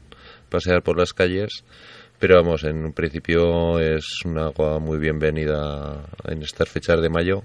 pasear 0.49 0.83
por 0.83 0.97
las 0.97 1.13
calles. 1.13 1.63
Pero 2.19 2.35
vamos, 2.35 2.63
en 2.63 2.85
un 2.85 2.93
principio 2.93 3.79
es 3.79 4.05
una 4.23 4.45
agua 4.45 4.79
muy 4.79 4.97
bienvenida 4.97 6.05
en 6.23 6.43
estas 6.43 6.69
fechas 6.69 7.01
de 7.01 7.09
mayo 7.09 7.43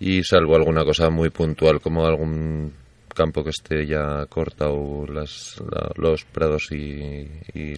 y 0.00 0.22
salvo 0.22 0.56
alguna 0.56 0.84
cosa 0.84 1.10
muy 1.10 1.28
puntual 1.30 1.80
como 1.80 2.06
algún 2.06 2.72
campo 3.18 3.42
que 3.42 3.50
esté 3.50 3.84
ya 3.84 4.24
cortado 4.26 5.04
las, 5.06 5.60
los 5.96 6.24
prados 6.24 6.70
y, 6.70 7.26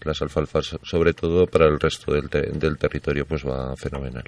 las 0.04 0.20
alfalfas, 0.20 0.78
sobre 0.82 1.14
todo 1.14 1.46
para 1.46 1.66
el 1.66 1.80
resto 1.80 2.12
del, 2.12 2.28
del 2.28 2.76
territorio, 2.76 3.24
pues 3.26 3.44
va 3.44 3.74
fenomenal. 3.76 4.24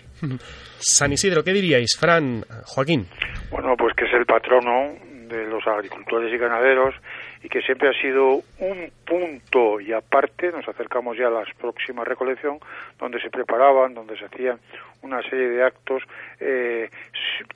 San 0.79 1.13
Isidro, 1.13 1.45
¿qué 1.45 1.53
diríais, 1.53 1.97
Fran, 2.01 2.45
Joaquín? 2.65 3.07
Bueno, 3.51 3.75
pues 3.77 3.95
que 3.95 4.07
es 4.07 4.13
el 4.15 4.25
patrono 4.25 5.12
de 5.33 5.47
los 5.47 5.67
agricultores 5.67 6.33
y 6.33 6.39
ganaderos 6.39 6.95
y 7.43 7.49
que 7.49 7.63
siempre 7.63 7.89
ha 7.89 8.01
sido 8.01 8.43
un 8.59 8.93
punto 9.05 9.81
y 9.81 9.93
aparte, 9.93 10.53
nos 10.53 10.69
acercamos 10.69 11.17
ya 11.17 11.29
a 11.29 11.31
la 11.31 11.45
próxima 11.59 12.05
recolección, 12.05 12.59
donde 12.99 13.21
se 13.21 13.31
preparaban, 13.31 13.95
donde 13.95 14.17
se 14.17 14.27
hacían 14.27 14.59
una 15.03 15.23
serie 15.23 15.49
de 15.49 15.65
actos 15.65 16.03
eh, 16.39 16.89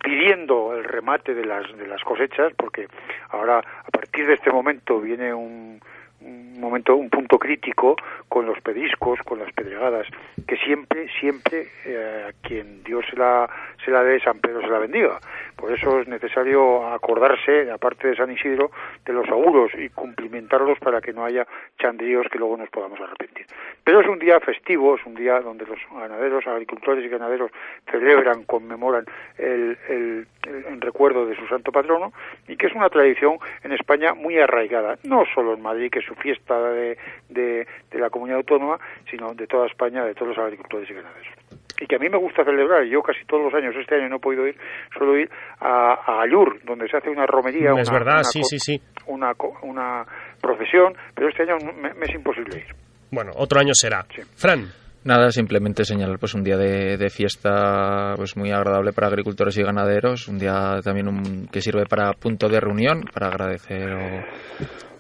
pidiendo 0.03 0.77
el 0.77 0.85
remate 0.85 1.35
de 1.35 1.45
las, 1.45 1.77
de 1.77 1.87
las 1.87 2.03
cosechas, 2.03 2.53
porque 2.57 2.89
ahora 3.31 3.59
a 3.59 3.91
partir 3.91 4.27
de 4.27 4.35
este 4.35 4.51
momento 4.51 5.01
viene 5.01 5.33
un, 5.33 5.81
un 6.21 6.61
momento, 6.61 6.97
un 6.97 7.11
punto 7.11 7.39
crítico 7.39 7.97
con 8.29 8.47
los 8.47 8.61
pediscos, 8.61 9.21
con 9.21 9.39
las 9.39 9.53
pedregadas, 9.53 10.07
que 10.47 10.57
siempre, 10.57 11.09
siempre 11.21 11.69
eh, 11.85 12.27
a 12.29 12.47
quien 12.47 12.83
Dios 12.83 13.05
se 13.11 13.17
la, 13.17 13.49
se 13.85 13.91
la 13.91 14.03
dé, 14.03 14.21
San 14.21 14.39
Pedro 14.39 14.61
se 14.63 14.69
la 14.69 14.79
bendiga. 14.79 15.21
Por 15.57 15.73
eso 15.73 16.01
es 16.01 16.09
necesario 16.09 16.87
acordarse, 16.87 17.71
aparte 17.71 18.09
de 18.09 18.17
San 18.17 18.31
Isidro, 18.31 18.71
de 19.05 19.13
los 19.15 19.27
auguros 19.29 19.73
y 19.75 19.89
cumplimentarlos 19.89 20.79
para 20.79 21.01
que 21.01 21.15
no 21.15 21.25
haya 21.25 21.47
chandríos 21.79 22.27
que 22.31 22.39
luego 22.39 22.59
nos 22.59 22.69
podamos 22.69 23.01
arrepentir. 23.01 23.47
Pero 23.83 24.01
es 24.01 24.07
un 24.07 24.19
día 24.19 24.39
festivo, 24.41 24.97
es 24.97 25.07
un 25.07 25.15
día 25.15 25.41
donde 25.41 25.65
los 25.65 25.79
ganaderos, 25.91 26.47
agricultores 26.47 27.05
y 27.05 27.09
ganaderos 27.09 27.51
celebran, 27.91 28.45
conmemoran 28.45 29.07
el, 29.39 29.79
el, 29.89 30.27
en 30.45 30.81
recuerdo 30.81 31.25
de 31.25 31.37
su 31.37 31.47
santo 31.47 31.73
patrono 31.73 32.13
y 32.49 32.57
que 32.57 32.67
es 32.67 32.75
una 32.75 32.91
tradición 32.91 33.39
en 33.65 33.73
España 33.73 34.13
muy 34.13 34.39
arraigada, 34.39 34.99
no 35.05 35.25
solo 35.35 35.55
en 35.55 35.63
Madrid, 35.63 35.91
que 35.91 36.01
es 36.01 36.05
su 36.05 36.15
fiesta 36.17 36.71
de, 36.71 36.99
de, 37.31 37.67
de 37.91 37.99
la 37.99 38.11
comunidad 38.11 38.39
autónoma, 38.39 38.79
sino 39.11 39.35
de 39.35 39.47
toda 39.47 39.67
España, 39.67 40.05
de 40.05 40.15
todos 40.15 40.37
los 40.37 40.39
agricultores 40.39 40.91
y 40.91 40.95
ganaderos 40.95 41.46
y 41.81 41.87
que 41.87 41.97
a 41.97 41.99
mí 41.99 42.09
me 42.09 42.19
gusta 42.19 42.45
celebrar. 42.45 42.85
Yo 42.85 43.03
casi 43.03 43.25
todos 43.27 43.45
los 43.45 43.55
años, 43.55 43.75
este 43.79 43.97
año 43.97 44.09
no 44.09 44.17
he 44.17 44.21
podido 44.21 44.47
ir, 44.47 44.57
suelo 44.97 45.17
ir 45.19 45.31
a, 45.61 45.95
a 46.07 46.23
Ayur, 46.23 46.61
donde 46.65 46.89
se 46.89 46.97
hace 46.97 47.11
una 47.11 47.27
romería. 47.27 47.73
Es 47.79 47.89
una, 47.89 47.99
verdad, 47.99 48.15
una, 48.15 48.25
sí, 48.25 48.43
sí, 48.45 48.59
sí. 48.59 48.81
Una, 49.07 49.33
una 49.63 50.05
procesión, 50.41 50.95
pero 51.15 51.29
este 51.29 51.43
año 51.43 51.57
me, 51.59 51.95
me, 51.95 52.07
es 52.07 52.15
imposible 52.15 52.59
ir. 52.59 52.75
Bueno, 53.11 53.33
otro 53.37 53.61
año 53.61 53.75
será. 53.75 54.05
Sí. 54.15 54.23
Fran. 54.37 54.67
Nada, 55.07 55.31
simplemente 55.31 55.85
señalar 55.85 56.19
pues 56.19 56.35
un 56.35 56.43
día 56.43 56.57
de, 56.57 56.97
de, 56.97 57.11
fiesta 57.11 58.15
pues 58.17 58.37
muy 58.37 58.51
agradable 58.51 58.93
para 58.93 59.07
agricultores 59.07 59.57
y 59.57 59.63
ganaderos, 59.63 60.27
un 60.27 60.37
día 60.37 60.81
también 60.83 61.07
un, 61.07 61.47
que 61.47 61.61
sirve 61.61 61.87
para 61.87 62.13
punto 62.15 62.49
de 62.49 62.59
reunión, 62.59 63.05
para 63.15 63.29
agradecer 63.29 63.89
o, 63.89 64.25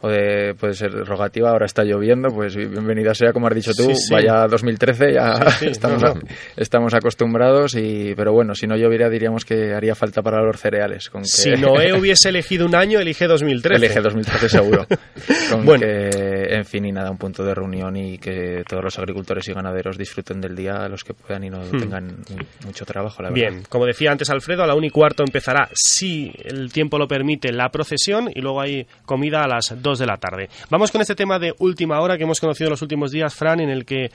o 0.02 0.08
de, 0.08 0.54
puede 0.54 0.74
ser 0.74 0.92
rogativa, 0.92 1.50
ahora 1.50 1.66
está 1.66 1.82
lloviendo, 1.84 2.28
pues 2.28 2.54
bienvenida 2.56 3.14
sea, 3.14 3.32
como 3.32 3.46
has 3.48 3.54
dicho 3.54 3.72
tú, 3.76 3.84
Sí, 3.84 3.94
sí. 3.94 4.14
vaya 4.14 4.46
2013, 4.46 5.12
ya 5.14 5.50
Sí, 5.52 5.66
estamos, 5.70 6.02
no, 6.02 6.14
no. 6.14 6.20
estamos 6.56 6.92
acostumbrados, 6.94 7.74
y 7.76 8.14
pero 8.14 8.32
bueno, 8.32 8.54
si 8.54 8.66
no 8.66 8.76
lloviera 8.76 9.08
diríamos 9.08 9.44
que 9.44 9.72
haría 9.74 9.94
falta 9.94 10.22
para 10.22 10.42
los 10.42 10.60
cereales. 10.60 11.08
Con 11.10 11.22
que... 11.22 11.28
Si 11.28 11.50
Noé 11.52 11.92
hubiese 11.98 12.28
elegido 12.28 12.66
un 12.66 12.74
año, 12.74 12.98
elige 13.00 13.26
2013. 13.26 13.84
Elige 13.86 14.00
2013 14.00 14.48
seguro. 14.48 14.86
Con 15.50 15.64
Bueno. 15.64 15.80
que, 15.86 16.54
en 16.54 16.64
fin, 16.64 16.84
y 16.86 16.92
nada, 16.92 17.10
un 17.10 17.18
punto 17.18 17.44
de 17.44 17.54
reunión 17.54 17.96
y 17.96 18.18
que 18.18 18.62
todos 18.68 18.82
los 18.84 18.98
agricultores 18.98 19.48
y 19.48 19.52
ganaderos 19.52 19.96
disfruten 19.96 20.40
del 20.40 20.54
día, 20.56 20.88
los 20.88 21.04
que 21.04 21.14
puedan 21.14 21.44
y 21.44 21.50
no 21.50 21.56
Hmm. 21.66 21.78
tengan 21.78 22.06
mu- 22.06 22.66
mucho 22.66 22.84
trabajo, 22.84 23.22
la 23.22 23.30
verdad. 23.30 23.50
Bien, 23.50 23.62
como 23.68 23.86
decía 23.86 24.10
antes 24.12 24.28
Alfredo, 24.30 24.62
a 24.62 24.66
la 24.66 24.74
1 24.74 24.86
y 24.86 24.90
cuarto 24.90 25.22
empezará, 25.24 25.68
si 25.74 26.32
el 26.44 26.70
tiempo 26.72 26.98
lo 26.98 27.08
permite, 27.08 27.50
la 27.52 27.70
procesión 27.70 28.30
y 28.34 28.40
luego 28.40 28.60
hay 28.60 28.86
comida 29.04 29.42
a 29.42 29.48
las 29.48 29.74
2 29.86 30.00
de 30.00 30.06
la 30.06 30.16
tarde. 30.16 30.50
Vamos 30.68 30.90
con 30.90 31.00
este 31.00 31.14
tema 31.14 31.38
de 31.38 31.54
última 31.60 32.00
hora 32.00 32.16
que 32.16 32.24
hemos 32.24 32.40
conocido 32.40 32.66
en 32.66 32.72
los 32.72 32.82
últimos 32.82 33.12
días, 33.12 33.34
Fran, 33.34 33.60
en 33.60 33.70
el 33.70 33.84
que 33.84 34.10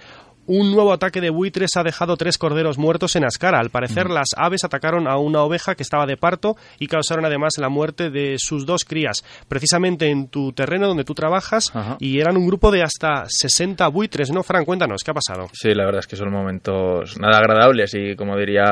un 0.47 0.71
nuevo 0.71 0.93
ataque 0.93 1.21
de 1.21 1.29
buitres 1.29 1.77
ha 1.77 1.83
dejado 1.83 2.17
tres 2.17 2.37
corderos 2.37 2.77
muertos 2.77 3.15
en 3.15 3.25
Ascara. 3.25 3.59
Al 3.59 3.69
parecer, 3.69 4.09
las 4.09 4.29
aves 4.35 4.63
atacaron 4.63 5.07
a 5.07 5.17
una 5.17 5.41
oveja 5.43 5.75
que 5.75 5.83
estaba 5.83 6.05
de 6.05 6.17
parto 6.17 6.55
y 6.79 6.87
causaron 6.87 7.25
además 7.25 7.53
la 7.57 7.69
muerte 7.69 8.09
de 8.09 8.35
sus 8.37 8.65
dos 8.65 8.83
crías, 8.85 9.23
precisamente 9.47 10.09
en 10.09 10.27
tu 10.27 10.51
terreno 10.53 10.87
donde 10.87 11.03
tú 11.03 11.13
trabajas, 11.13 11.71
y 11.99 12.19
eran 12.19 12.37
un 12.37 12.47
grupo 12.47 12.71
de 12.71 12.83
hasta 12.83 13.25
60 13.27 13.87
buitres, 13.89 14.31
¿no, 14.31 14.43
Fran? 14.43 14.65
Cuéntanos, 14.65 15.03
¿qué 15.03 15.11
ha 15.11 15.13
pasado? 15.13 15.47
Sí, 15.53 15.73
la 15.73 15.85
verdad 15.85 15.99
es 15.99 16.07
que 16.07 16.15
son 16.15 16.31
momentos 16.31 17.19
nada 17.19 17.37
agradables 17.37 17.93
y 17.93 18.15
como 18.15 18.37
diría 18.37 18.65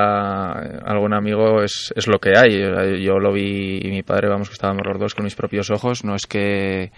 algún 0.85 1.13
amigo, 1.13 1.63
es, 1.63 1.93
es 1.95 2.07
lo 2.07 2.19
que 2.19 2.37
hay. 2.37 2.59
Yo 3.03 3.19
lo 3.19 3.31
vi 3.31 3.79
y 3.81 3.89
mi 3.89 4.03
padre, 4.03 4.29
vamos, 4.29 4.49
que 4.49 4.53
estábamos 4.53 4.85
los 4.85 4.99
dos 4.99 5.15
con 5.15 5.23
mis 5.23 5.35
propios 5.35 5.69
ojos. 5.69 6.03
No 6.03 6.15
es 6.15 6.25
que 6.25 6.91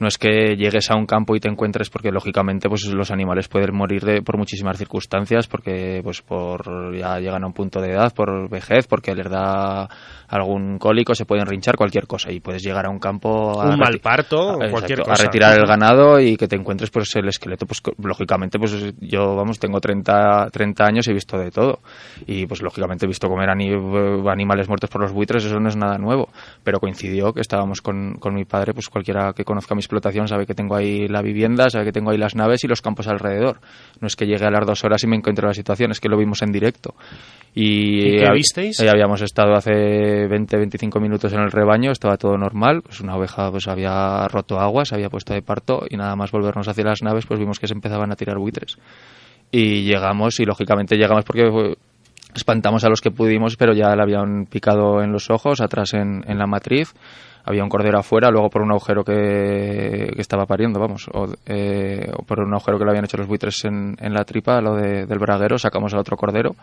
no 0.00 0.08
es 0.08 0.18
que 0.18 0.56
llegues 0.56 0.90
a 0.90 0.96
un 0.96 1.06
campo 1.06 1.34
y 1.34 1.40
te 1.40 1.48
encuentres 1.48 1.90
porque 1.90 2.10
lógicamente 2.12 2.68
pues 2.68 2.84
los 2.86 3.10
animales 3.10 3.48
pueden 3.48 3.74
morir 3.74 4.04
de, 4.04 4.22
por 4.22 4.36
muchísimas 4.38 4.78
circunstancias 4.78 5.46
porque 5.48 6.00
pues 6.04 6.22
por 6.22 6.94
ya 6.96 7.18
llegan 7.18 7.44
a 7.44 7.46
un 7.46 7.52
punto 7.52 7.80
de 7.80 7.92
edad 7.92 8.12
por 8.14 8.48
vejez 8.48 8.86
porque 8.86 9.14
les 9.14 9.28
da 9.30 9.88
algún 10.28 10.78
cólico 10.78 11.14
se 11.14 11.24
pueden 11.24 11.46
rinchar 11.46 11.76
cualquier 11.76 12.06
cosa 12.06 12.30
y 12.30 12.40
puedes 12.40 12.62
llegar 12.62 12.86
a 12.86 12.90
un 12.90 12.98
campo 12.98 13.60
a 13.60 13.70
Un 13.70 13.78
mal 13.78 13.98
parto 14.00 14.36
o 14.38 14.62
a- 14.62 14.70
cualquier 14.70 15.00
exacto, 15.00 15.10
cosa. 15.10 15.22
a 15.22 15.26
retirar 15.26 15.58
el 15.58 15.66
ganado 15.66 16.20
y 16.20 16.36
que 16.36 16.46
te 16.48 16.56
encuentres 16.56 16.90
pues 16.90 17.14
el 17.16 17.28
esqueleto 17.28 17.66
pues 17.66 17.82
lógicamente 17.98 18.58
pues 18.58 18.94
yo 19.00 19.34
vamos 19.34 19.58
tengo 19.58 19.80
30 19.80 20.48
30 20.52 20.84
años 20.84 21.06
y 21.08 21.10
he 21.10 21.14
visto 21.14 21.38
de 21.38 21.50
todo 21.50 21.80
y 22.26 22.46
pues 22.46 22.62
lógicamente 22.62 23.06
he 23.06 23.08
visto 23.08 23.28
comer 23.28 23.48
ani- 23.50 23.72
animales 24.30 24.68
muertos 24.68 24.90
por 24.90 25.00
los 25.02 25.12
buitres 25.12 25.44
eso 25.44 25.58
no 25.58 25.68
es 25.68 25.76
nada 25.76 25.98
nuevo 25.98 26.28
pero 26.62 26.78
coincidió 26.78 27.32
que 27.32 27.40
estábamos 27.40 27.80
con, 27.80 28.14
con 28.20 28.34
mi 28.34 28.44
padre 28.44 28.74
pues 28.74 28.88
cualquiera 28.88 29.32
que 29.32 29.44
conozca 29.44 29.74
mi 29.74 29.80
explotación 29.88 30.28
sabe 30.28 30.44
que 30.46 30.54
tengo 30.54 30.76
ahí 30.76 31.08
la 31.08 31.22
vivienda 31.22 31.68
sabe 31.70 31.86
que 31.86 31.92
tengo 31.92 32.10
ahí 32.10 32.18
las 32.18 32.34
naves 32.34 32.62
y 32.64 32.68
los 32.68 32.82
campos 32.82 33.08
alrededor 33.08 33.58
no 34.00 34.06
es 34.06 34.14
que 34.16 34.26
llegue 34.26 34.44
a 34.44 34.50
las 34.50 34.66
dos 34.66 34.84
horas 34.84 35.02
y 35.02 35.06
me 35.06 35.16
encuentre 35.16 35.46
la 35.46 35.54
situación 35.54 35.90
es 35.90 36.00
que 36.00 36.08
lo 36.08 36.16
vimos 36.18 36.42
en 36.42 36.52
directo 36.52 36.94
y, 37.54 38.06
¿Y 38.06 38.18
qué 38.18 38.26
hab- 38.26 38.34
visteis? 38.34 38.78
eh, 38.80 38.88
habíamos 38.90 39.22
estado 39.22 39.54
hace 39.54 39.72
20, 40.28 40.56
25 40.58 41.00
minutos 41.00 41.32
en 41.32 41.40
el 41.40 41.50
rebaño, 41.50 41.90
estaba 41.90 42.16
todo 42.16 42.36
normal, 42.36 42.82
pues 42.82 43.00
una 43.00 43.16
oveja 43.16 43.50
pues 43.50 43.66
había 43.66 44.28
roto 44.28 44.60
agua, 44.60 44.84
se 44.84 44.94
había 44.94 45.08
puesto 45.08 45.32
de 45.34 45.42
parto 45.42 45.82
y 45.88 45.96
nada 45.96 46.14
más 46.14 46.30
volvernos 46.30 46.68
hacia 46.68 46.84
las 46.84 47.02
naves 47.02 47.24
pues 47.26 47.40
vimos 47.40 47.58
que 47.58 47.66
se 47.66 47.74
empezaban 47.74 48.12
a 48.12 48.16
tirar 48.16 48.36
buitres. 48.38 48.76
Y 49.50 49.82
llegamos 49.84 50.38
y 50.40 50.44
lógicamente 50.44 50.96
llegamos 50.96 51.24
porque 51.24 51.50
fue- 51.50 51.76
espantamos 52.34 52.84
a 52.84 52.90
los 52.90 53.00
que 53.00 53.10
pudimos, 53.10 53.56
pero 53.56 53.72
ya 53.72 53.96
le 53.96 54.02
habían 54.02 54.44
picado 54.46 55.02
en 55.02 55.10
los 55.10 55.30
ojos, 55.30 55.60
atrás 55.60 55.94
en, 55.94 56.22
en 56.28 56.38
la 56.38 56.46
matriz 56.46 56.92
había 57.48 57.62
un 57.62 57.70
cordero 57.70 57.98
afuera, 57.98 58.30
luego 58.30 58.50
por 58.50 58.60
un 58.60 58.70
agujero 58.70 59.02
que, 59.02 60.12
que 60.14 60.20
estaba 60.20 60.44
pariendo, 60.44 60.78
vamos, 60.78 61.08
o, 61.14 61.28
eh, 61.46 62.10
o, 62.14 62.22
por 62.22 62.40
un 62.40 62.52
agujero 62.52 62.78
que 62.78 62.84
le 62.84 62.90
habían 62.90 63.06
hecho 63.06 63.16
los 63.16 63.26
buitres 63.26 63.64
en, 63.64 63.96
en 63.98 64.12
la 64.12 64.24
tripa, 64.24 64.60
lo 64.60 64.74
de, 64.74 65.06
del 65.06 65.18
braguero, 65.18 65.56
sacamos 65.58 65.94
al 65.94 66.00
otro 66.00 66.18
cordero 66.18 66.54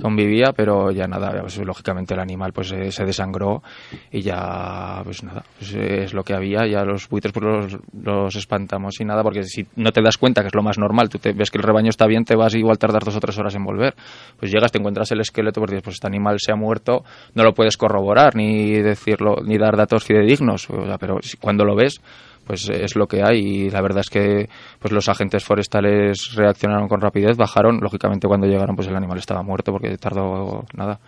convivía, 0.00 0.52
pero 0.54 0.90
ya 0.90 1.06
nada, 1.06 1.40
pues, 1.40 1.58
lógicamente 1.58 2.14
el 2.14 2.20
animal 2.20 2.52
pues 2.52 2.72
eh, 2.72 2.90
se 2.90 3.04
desangró 3.04 3.62
y 4.10 4.20
ya 4.20 5.00
pues 5.04 5.22
nada, 5.22 5.44
pues, 5.58 5.74
eh, 5.74 6.04
es 6.04 6.14
lo 6.14 6.22
que 6.22 6.34
había, 6.34 6.66
ya 6.66 6.84
los 6.84 7.08
buitres 7.08 7.32
pues 7.32 7.44
los, 7.44 7.78
los, 8.02 8.36
espantamos 8.36 9.00
y 9.00 9.04
nada, 9.04 9.22
porque 9.22 9.42
si 9.44 9.66
no 9.76 9.92
te 9.92 10.02
das 10.02 10.16
cuenta 10.18 10.42
que 10.42 10.48
es 10.48 10.54
lo 10.54 10.62
más 10.62 10.78
normal, 10.78 11.08
tú 11.08 11.18
te, 11.18 11.32
ves 11.32 11.50
que 11.50 11.58
el 11.58 11.64
rebaño 11.64 11.88
está 11.88 12.06
bien, 12.06 12.24
te 12.24 12.36
vas 12.36 12.54
igual 12.54 12.78
tardar 12.78 13.04
dos 13.04 13.16
o 13.16 13.20
tres 13.20 13.38
horas 13.38 13.54
en 13.54 13.64
volver, 13.64 13.94
pues 14.38 14.52
llegas, 14.52 14.72
te 14.72 14.78
encuentras 14.78 15.10
el 15.12 15.20
esqueleto, 15.20 15.60
dices, 15.62 15.82
pues 15.82 15.94
este 15.94 16.06
animal 16.06 16.36
se 16.38 16.52
ha 16.52 16.56
muerto, 16.56 17.04
no 17.34 17.42
lo 17.42 17.54
puedes 17.54 17.76
corroborar 17.76 18.36
ni 18.36 18.72
decirlo, 18.80 19.36
ni 19.44 19.58
dar 19.58 19.76
datos 19.76 20.04
fidedignos, 20.04 20.68
o 20.70 20.84
sea, 20.84 20.98
pero 20.98 21.18
cuando 21.40 21.64
lo 21.64 21.74
ves 21.74 22.00
pues 22.46 22.68
es 22.68 22.96
lo 22.96 23.06
que 23.06 23.22
hay 23.22 23.38
y 23.38 23.70
la 23.70 23.82
verdad 23.82 24.00
es 24.00 24.10
que 24.10 24.48
pues 24.78 24.92
los 24.92 25.08
agentes 25.08 25.44
forestales 25.44 26.34
reaccionaron 26.34 26.88
con 26.88 27.00
rapidez, 27.00 27.36
bajaron, 27.36 27.80
lógicamente 27.80 28.28
cuando 28.28 28.46
llegaron 28.46 28.76
pues 28.76 28.88
el 28.88 28.96
animal 28.96 29.18
estaba 29.18 29.42
muerto 29.42 29.72
porque 29.72 29.96
tardó 29.98 30.64
nada. 30.74 31.00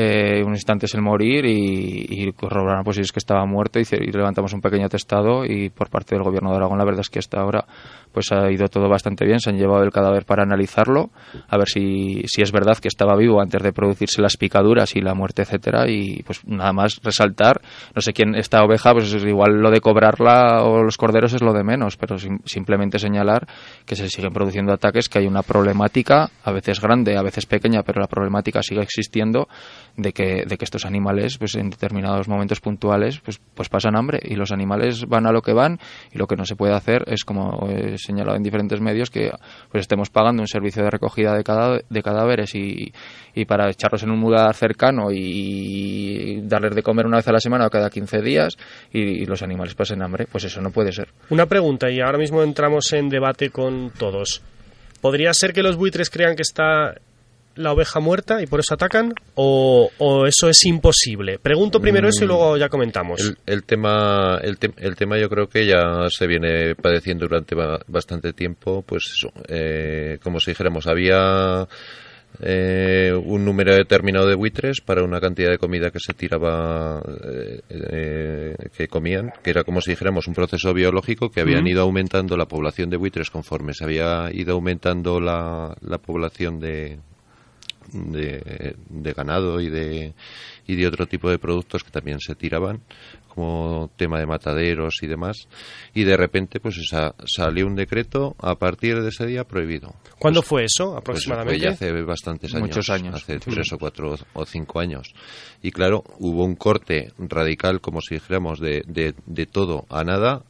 Eh, 0.00 0.44
un 0.44 0.52
instante 0.52 0.86
es 0.86 0.94
el 0.94 1.02
morir 1.02 1.44
y, 1.44 2.06
y 2.08 2.32
corroboraron 2.32 2.84
pues 2.84 2.98
si 2.98 3.02
es 3.02 3.10
que 3.10 3.18
estaba 3.18 3.44
muerto 3.46 3.80
y, 3.80 3.84
levantamos 4.12 4.52
un 4.52 4.60
pequeño 4.60 4.86
atestado 4.86 5.44
y 5.44 5.70
por 5.70 5.90
parte 5.90 6.14
del 6.14 6.22
gobierno 6.22 6.50
de 6.50 6.56
Aragón 6.58 6.78
la 6.78 6.84
verdad 6.84 7.00
es 7.00 7.10
que 7.10 7.18
hasta 7.18 7.40
ahora 7.40 7.66
pues 8.12 8.30
ha 8.30 8.50
ido 8.50 8.68
todo 8.68 8.88
bastante 8.88 9.24
bien, 9.24 9.40
se 9.40 9.50
han 9.50 9.58
llevado 9.58 9.82
el 9.82 9.90
cadáver 9.90 10.24
para 10.24 10.42
analizarlo, 10.42 11.10
a 11.48 11.58
ver 11.58 11.68
si, 11.68 12.22
si 12.26 12.42
es 12.42 12.52
verdad 12.52 12.78
que 12.78 12.88
estaba 12.88 13.16
vivo 13.16 13.40
antes 13.40 13.62
de 13.62 13.72
producirse 13.72 14.22
las 14.22 14.36
picaduras 14.36 14.96
y 14.96 15.00
la 15.00 15.14
muerte, 15.14 15.42
etcétera, 15.42 15.88
y 15.88 16.22
pues 16.22 16.44
nada 16.46 16.72
más 16.72 17.00
resaltar, 17.02 17.60
no 17.94 18.00
sé 18.00 18.12
quién, 18.12 18.34
esta 18.34 18.62
oveja, 18.64 18.92
pues 18.92 19.12
igual 19.12 19.60
lo 19.60 19.70
de 19.70 19.80
cobrarla 19.80 20.62
o 20.62 20.82
los 20.82 20.96
corderos 20.96 21.32
es 21.34 21.42
lo 21.42 21.52
de 21.52 21.64
menos, 21.64 21.96
pero 21.96 22.18
sim 22.18 22.38
simplemente 22.44 22.98
señalar 22.98 23.46
que 23.84 23.94
se 23.94 24.08
siguen 24.08 24.32
produciendo 24.32 24.72
ataques, 24.72 25.08
que 25.08 25.18
hay 25.18 25.26
una 25.26 25.42
problemática, 25.42 26.30
a 26.44 26.52
veces 26.52 26.80
grande, 26.80 27.16
a 27.16 27.22
veces 27.22 27.46
pequeña, 27.46 27.82
pero 27.82 28.00
la 28.00 28.06
problemática 28.06 28.62
sigue 28.62 28.82
existiendo 28.82 29.48
de 29.98 30.12
que, 30.12 30.44
de 30.46 30.56
que 30.56 30.64
estos 30.64 30.86
animales, 30.86 31.36
pues 31.38 31.56
en 31.56 31.70
determinados 31.70 32.28
momentos 32.28 32.60
puntuales, 32.60 33.18
pues, 33.18 33.40
pues 33.54 33.68
pasan 33.68 33.96
hambre 33.96 34.20
y 34.22 34.36
los 34.36 34.52
animales 34.52 35.06
van 35.06 35.26
a 35.26 35.32
lo 35.32 35.42
que 35.42 35.52
van 35.52 35.78
y 36.12 36.18
lo 36.18 36.28
que 36.28 36.36
no 36.36 36.44
se 36.44 36.54
puede 36.54 36.72
hacer 36.72 37.02
es 37.08 37.24
como 37.24 37.68
he 37.68 37.98
señalado 37.98 38.36
en 38.36 38.44
diferentes 38.44 38.80
medios 38.80 39.10
que 39.10 39.30
pues 39.70 39.82
estemos 39.82 40.08
pagando 40.08 40.40
un 40.40 40.46
servicio 40.46 40.84
de 40.84 40.90
recogida 40.90 41.34
de, 41.34 41.42
cadáver, 41.42 41.84
de 41.90 42.02
cadáveres 42.02 42.54
y, 42.54 42.92
y, 43.34 43.44
para 43.44 43.68
echarlos 43.68 44.04
en 44.04 44.10
un 44.10 44.20
muladar 44.20 44.54
cercano 44.54 45.10
y 45.10 46.42
darles 46.42 46.76
de 46.76 46.82
comer 46.84 47.06
una 47.06 47.16
vez 47.16 47.26
a 47.26 47.32
la 47.32 47.40
semana 47.40 47.66
o 47.66 47.70
cada 47.70 47.90
15 47.90 48.22
días 48.22 48.56
y 48.92 49.26
los 49.26 49.42
animales 49.42 49.74
pasen 49.74 50.00
hambre, 50.02 50.26
pues 50.30 50.44
eso 50.44 50.60
no 50.60 50.70
puede 50.70 50.92
ser. 50.92 51.08
Una 51.30 51.46
pregunta 51.46 51.90
y 51.90 52.00
ahora 52.00 52.18
mismo 52.18 52.44
entramos 52.44 52.92
en 52.92 53.08
debate 53.08 53.50
con 53.50 53.90
todos. 53.90 54.42
¿Podría 55.00 55.32
ser 55.32 55.52
que 55.52 55.62
los 55.62 55.76
buitres 55.76 56.10
crean 56.10 56.36
que 56.36 56.42
está 56.42 56.94
la 57.58 57.72
oveja 57.72 58.00
muerta 58.00 58.42
y 58.42 58.46
por 58.46 58.60
eso 58.60 58.74
atacan? 58.74 59.12
¿O, 59.34 59.90
o 59.98 60.26
eso 60.26 60.48
es 60.48 60.64
imposible? 60.64 61.38
Pregunto 61.38 61.80
primero 61.80 62.06
mm, 62.06 62.10
eso 62.10 62.24
y 62.24 62.28
luego 62.28 62.56
ya 62.56 62.68
comentamos. 62.68 63.20
El, 63.20 63.36
el 63.46 63.64
tema, 63.64 64.38
el, 64.42 64.58
te, 64.58 64.72
el, 64.78 64.96
tema 64.96 65.18
yo 65.18 65.28
creo 65.28 65.48
que 65.48 65.66
ya 65.66 66.08
se 66.08 66.26
viene 66.26 66.74
padeciendo 66.74 67.26
durante 67.26 67.54
bastante 67.86 68.32
tiempo. 68.32 68.82
Pues 68.82 69.04
eso, 69.12 69.32
eh, 69.48 70.18
como 70.22 70.40
si 70.40 70.52
dijéramos, 70.52 70.86
había 70.86 71.66
eh, 72.40 73.12
un 73.12 73.44
número 73.44 73.74
determinado 73.74 74.28
de 74.28 74.36
buitres 74.36 74.80
para 74.80 75.02
una 75.02 75.20
cantidad 75.20 75.50
de 75.50 75.58
comida 75.58 75.90
que 75.90 75.98
se 75.98 76.14
tiraba, 76.14 77.02
eh, 77.24 77.60
eh, 77.68 78.54
que 78.76 78.86
comían, 78.86 79.32
que 79.42 79.50
era 79.50 79.64
como 79.64 79.80
si 79.80 79.90
dijéramos 79.90 80.28
un 80.28 80.34
proceso 80.34 80.72
biológico 80.72 81.30
que 81.30 81.40
habían 81.40 81.64
uh 81.64 81.66
-huh. 81.66 81.72
ido 81.72 81.82
aumentando 81.82 82.36
la 82.36 82.46
población 82.46 82.90
de 82.90 82.96
buitres 82.96 83.30
conforme 83.30 83.74
se 83.74 83.84
había 83.84 84.30
ido 84.32 84.54
aumentando 84.54 85.20
la, 85.20 85.76
la 85.80 85.98
población 85.98 86.60
de, 86.60 86.98
de, 87.92 88.76
de, 88.88 89.12
ganado 89.12 89.60
y 89.60 89.68
de, 89.68 90.14
y 90.66 90.76
de 90.76 90.86
otro 90.86 91.06
tipo 91.06 91.30
de 91.30 91.38
productos 91.38 91.84
que 91.84 91.90
también 91.90 92.20
se 92.20 92.34
tiraban, 92.34 92.80
como 93.34 93.90
tema 93.96 94.18
de 94.18 94.26
mataderos 94.26 94.96
y 95.02 95.06
demás, 95.06 95.48
y 95.94 96.04
de 96.04 96.16
repente 96.16 96.60
pues 96.60 96.76
esa, 96.78 97.14
salió 97.24 97.66
un 97.66 97.76
decreto 97.76 98.34
a 98.40 98.56
partir 98.56 99.00
de 99.00 99.08
ese 99.10 99.26
día 99.26 99.44
prohibido. 99.44 99.94
¿Cuándo 100.18 100.40
pues, 100.40 100.48
fue 100.48 100.64
eso 100.64 100.96
aproximadamente? 100.96 101.66
Pues 101.66 101.74
hace 101.74 102.02
bastantes 102.02 102.54
años. 102.54 102.68
Muchos 102.68 102.90
años. 102.90 103.14
Hace 103.14 103.34
sí. 103.38 103.50
tres 103.50 103.72
o 103.72 103.78
cuatro 103.78 104.16
o 104.32 104.44
cinco 104.44 104.80
años. 104.80 105.14
Y 105.62 105.70
claro, 105.70 106.02
hubo 106.18 106.44
un 106.44 106.56
corte 106.56 107.12
radical, 107.18 107.80
como 107.80 108.00
si 108.00 108.16
dijéramos, 108.16 108.58
de, 108.58 108.82
de, 108.86 109.14
de 109.26 109.46
todo 109.46 109.86
a 109.88 110.02
nada 110.02 110.42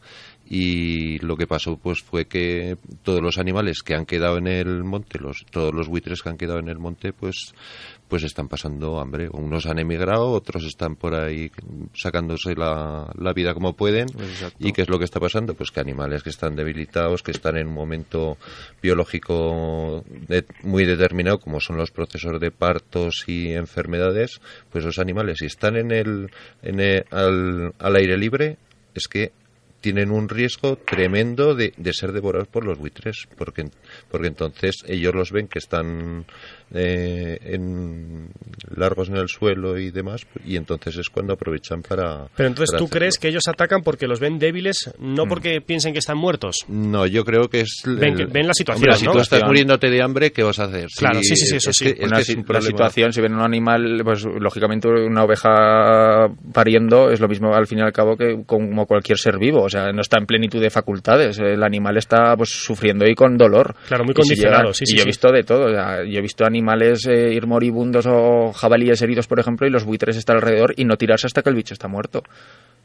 y 0.50 1.18
lo 1.18 1.36
que 1.36 1.46
pasó 1.46 1.76
pues 1.76 2.02
fue 2.02 2.26
que 2.26 2.78
todos 3.02 3.20
los 3.20 3.36
animales 3.36 3.82
que 3.82 3.94
han 3.94 4.06
quedado 4.06 4.38
en 4.38 4.46
el 4.46 4.82
monte 4.82 5.18
los 5.18 5.44
todos 5.50 5.74
los 5.74 5.88
buitres 5.88 6.22
que 6.22 6.30
han 6.30 6.38
quedado 6.38 6.58
en 6.58 6.68
el 6.68 6.78
monte 6.78 7.12
pues 7.12 7.52
pues 8.08 8.22
están 8.22 8.48
pasando 8.48 8.98
hambre. 8.98 9.28
Unos 9.30 9.66
han 9.66 9.78
emigrado 9.78 10.30
otros 10.30 10.64
están 10.64 10.96
por 10.96 11.14
ahí 11.14 11.50
sacándose 11.92 12.54
la, 12.54 13.12
la 13.18 13.34
vida 13.34 13.52
como 13.52 13.74
pueden. 13.74 14.06
Exacto. 14.18 14.56
y 14.58 14.72
qué 14.72 14.82
es 14.82 14.88
lo 14.88 14.98
que 14.98 15.04
está 15.04 15.20
pasando 15.20 15.52
pues 15.52 15.70
que 15.70 15.80
animales 15.80 16.22
que 16.22 16.30
están 16.30 16.56
debilitados 16.56 17.22
que 17.22 17.32
están 17.32 17.58
en 17.58 17.68
un 17.68 17.74
momento 17.74 18.38
biológico 18.82 20.02
de, 20.06 20.46
muy 20.62 20.86
determinado 20.86 21.38
como 21.38 21.60
son 21.60 21.76
los 21.76 21.90
procesos 21.90 22.40
de 22.40 22.50
partos 22.50 23.24
y 23.26 23.52
enfermedades 23.52 24.40
pues 24.70 24.84
los 24.84 24.98
animales 24.98 25.38
si 25.40 25.46
están 25.46 25.76
en 25.76 25.92
el, 25.92 26.30
en 26.62 26.80
el 26.80 27.04
al, 27.10 27.74
al 27.78 27.96
aire 27.96 28.16
libre 28.16 28.56
es 28.94 29.08
que 29.08 29.32
tienen 29.80 30.10
un 30.10 30.28
riesgo 30.28 30.76
tremendo 30.76 31.54
de, 31.54 31.72
de, 31.76 31.92
ser 31.92 32.12
devorados 32.12 32.48
por 32.48 32.64
los 32.64 32.78
buitres, 32.78 33.28
porque, 33.36 33.64
porque 34.10 34.26
entonces 34.28 34.76
ellos 34.86 35.14
los 35.14 35.30
ven 35.30 35.46
que 35.48 35.58
están 35.60 36.24
eh, 36.74 37.38
en, 37.42 38.28
largos 38.74 39.08
en 39.08 39.16
el 39.16 39.28
suelo 39.28 39.78
y 39.78 39.90
demás, 39.90 40.26
y 40.44 40.56
entonces 40.56 40.96
es 40.98 41.08
cuando 41.08 41.34
aprovechan 41.34 41.82
para. 41.82 42.26
Pero 42.36 42.48
entonces 42.48 42.72
para 42.72 42.78
tú 42.78 42.84
hacerlo. 42.86 42.98
crees 42.98 43.18
que 43.18 43.28
ellos 43.28 43.44
atacan 43.48 43.82
porque 43.82 44.06
los 44.06 44.20
ven 44.20 44.38
débiles, 44.38 44.90
no 44.98 45.26
Mm. 45.26 45.28
porque 45.28 45.60
piensen 45.60 45.92
que 45.92 45.98
están 46.00 46.18
muertos. 46.18 46.56
No, 46.68 47.06
yo 47.06 47.24
creo 47.24 47.48
que 47.48 47.60
es. 47.60 47.82
Ven, 47.86 48.46
la 48.46 48.54
situación, 48.54 48.84
Hombre, 48.88 48.98
si 48.98 49.04
¿no? 49.06 49.12
tú 49.12 49.18
estás 49.20 49.42
muriéndote 49.44 49.88
de 49.90 50.02
hambre, 50.02 50.32
¿qué 50.32 50.42
vas 50.42 50.58
a 50.58 50.64
hacer? 50.64 50.88
Claro, 50.96 51.20
sí, 51.22 51.36
sí, 51.36 51.46
sí, 51.46 51.56
eso 51.56 51.70
es 51.70 51.76
sí. 51.76 51.84
que- 51.84 51.90
es 52.02 52.06
una, 52.06 52.16
que 52.16 52.22
es 52.22 52.26
si- 52.26 52.34
un 52.34 52.44
la 52.48 52.60
situación, 52.60 53.12
si 53.12 53.20
ven 53.20 53.34
un 53.34 53.42
animal, 53.42 54.00
pues 54.04 54.24
lógicamente 54.24 54.88
una 54.88 55.24
oveja 55.24 56.28
pariendo 56.52 57.10
es 57.10 57.20
lo 57.20 57.28
mismo 57.28 57.54
al 57.54 57.66
fin 57.66 57.78
y 57.78 57.82
al 57.82 57.92
cabo 57.92 58.16
que 58.16 58.42
como 58.46 58.86
cualquier 58.86 59.18
ser 59.18 59.38
vivo, 59.38 59.67
o 59.68 59.70
sea, 59.70 59.92
no 59.92 60.00
está 60.00 60.18
en 60.18 60.26
plenitud 60.26 60.60
de 60.60 60.70
facultades, 60.70 61.38
el 61.38 61.62
animal 61.62 61.96
está 61.96 62.36
pues 62.36 62.50
sufriendo 62.50 63.06
y 63.06 63.14
con 63.14 63.36
dolor. 63.38 63.74
Claro, 63.86 64.04
muy 64.04 64.12
Y 64.12 64.14
si 64.14 64.20
condicionado, 64.22 64.62
llega- 64.64 64.74
sí, 64.74 64.84
y 64.88 64.92
yo 64.96 65.00
he 65.00 65.02
sí. 65.04 65.08
visto 65.08 65.30
de 65.30 65.42
todo, 65.44 65.66
o 65.66 65.70
sea, 65.70 66.04
yo 66.04 66.18
he 66.18 66.22
visto 66.22 66.44
animales 66.44 67.06
eh, 67.06 67.32
ir 67.32 67.46
moribundos 67.46 68.06
o 68.08 68.52
jabalíes 68.52 69.00
heridos, 69.02 69.26
por 69.26 69.38
ejemplo, 69.40 69.66
y 69.66 69.70
los 69.70 69.84
buitres 69.84 70.16
están 70.16 70.36
alrededor 70.36 70.74
y 70.76 70.84
no 70.84 70.96
tirarse 70.96 71.26
hasta 71.26 71.42
que 71.42 71.50
el 71.50 71.56
bicho 71.56 71.74
está 71.74 71.86
muerto. 71.88 72.22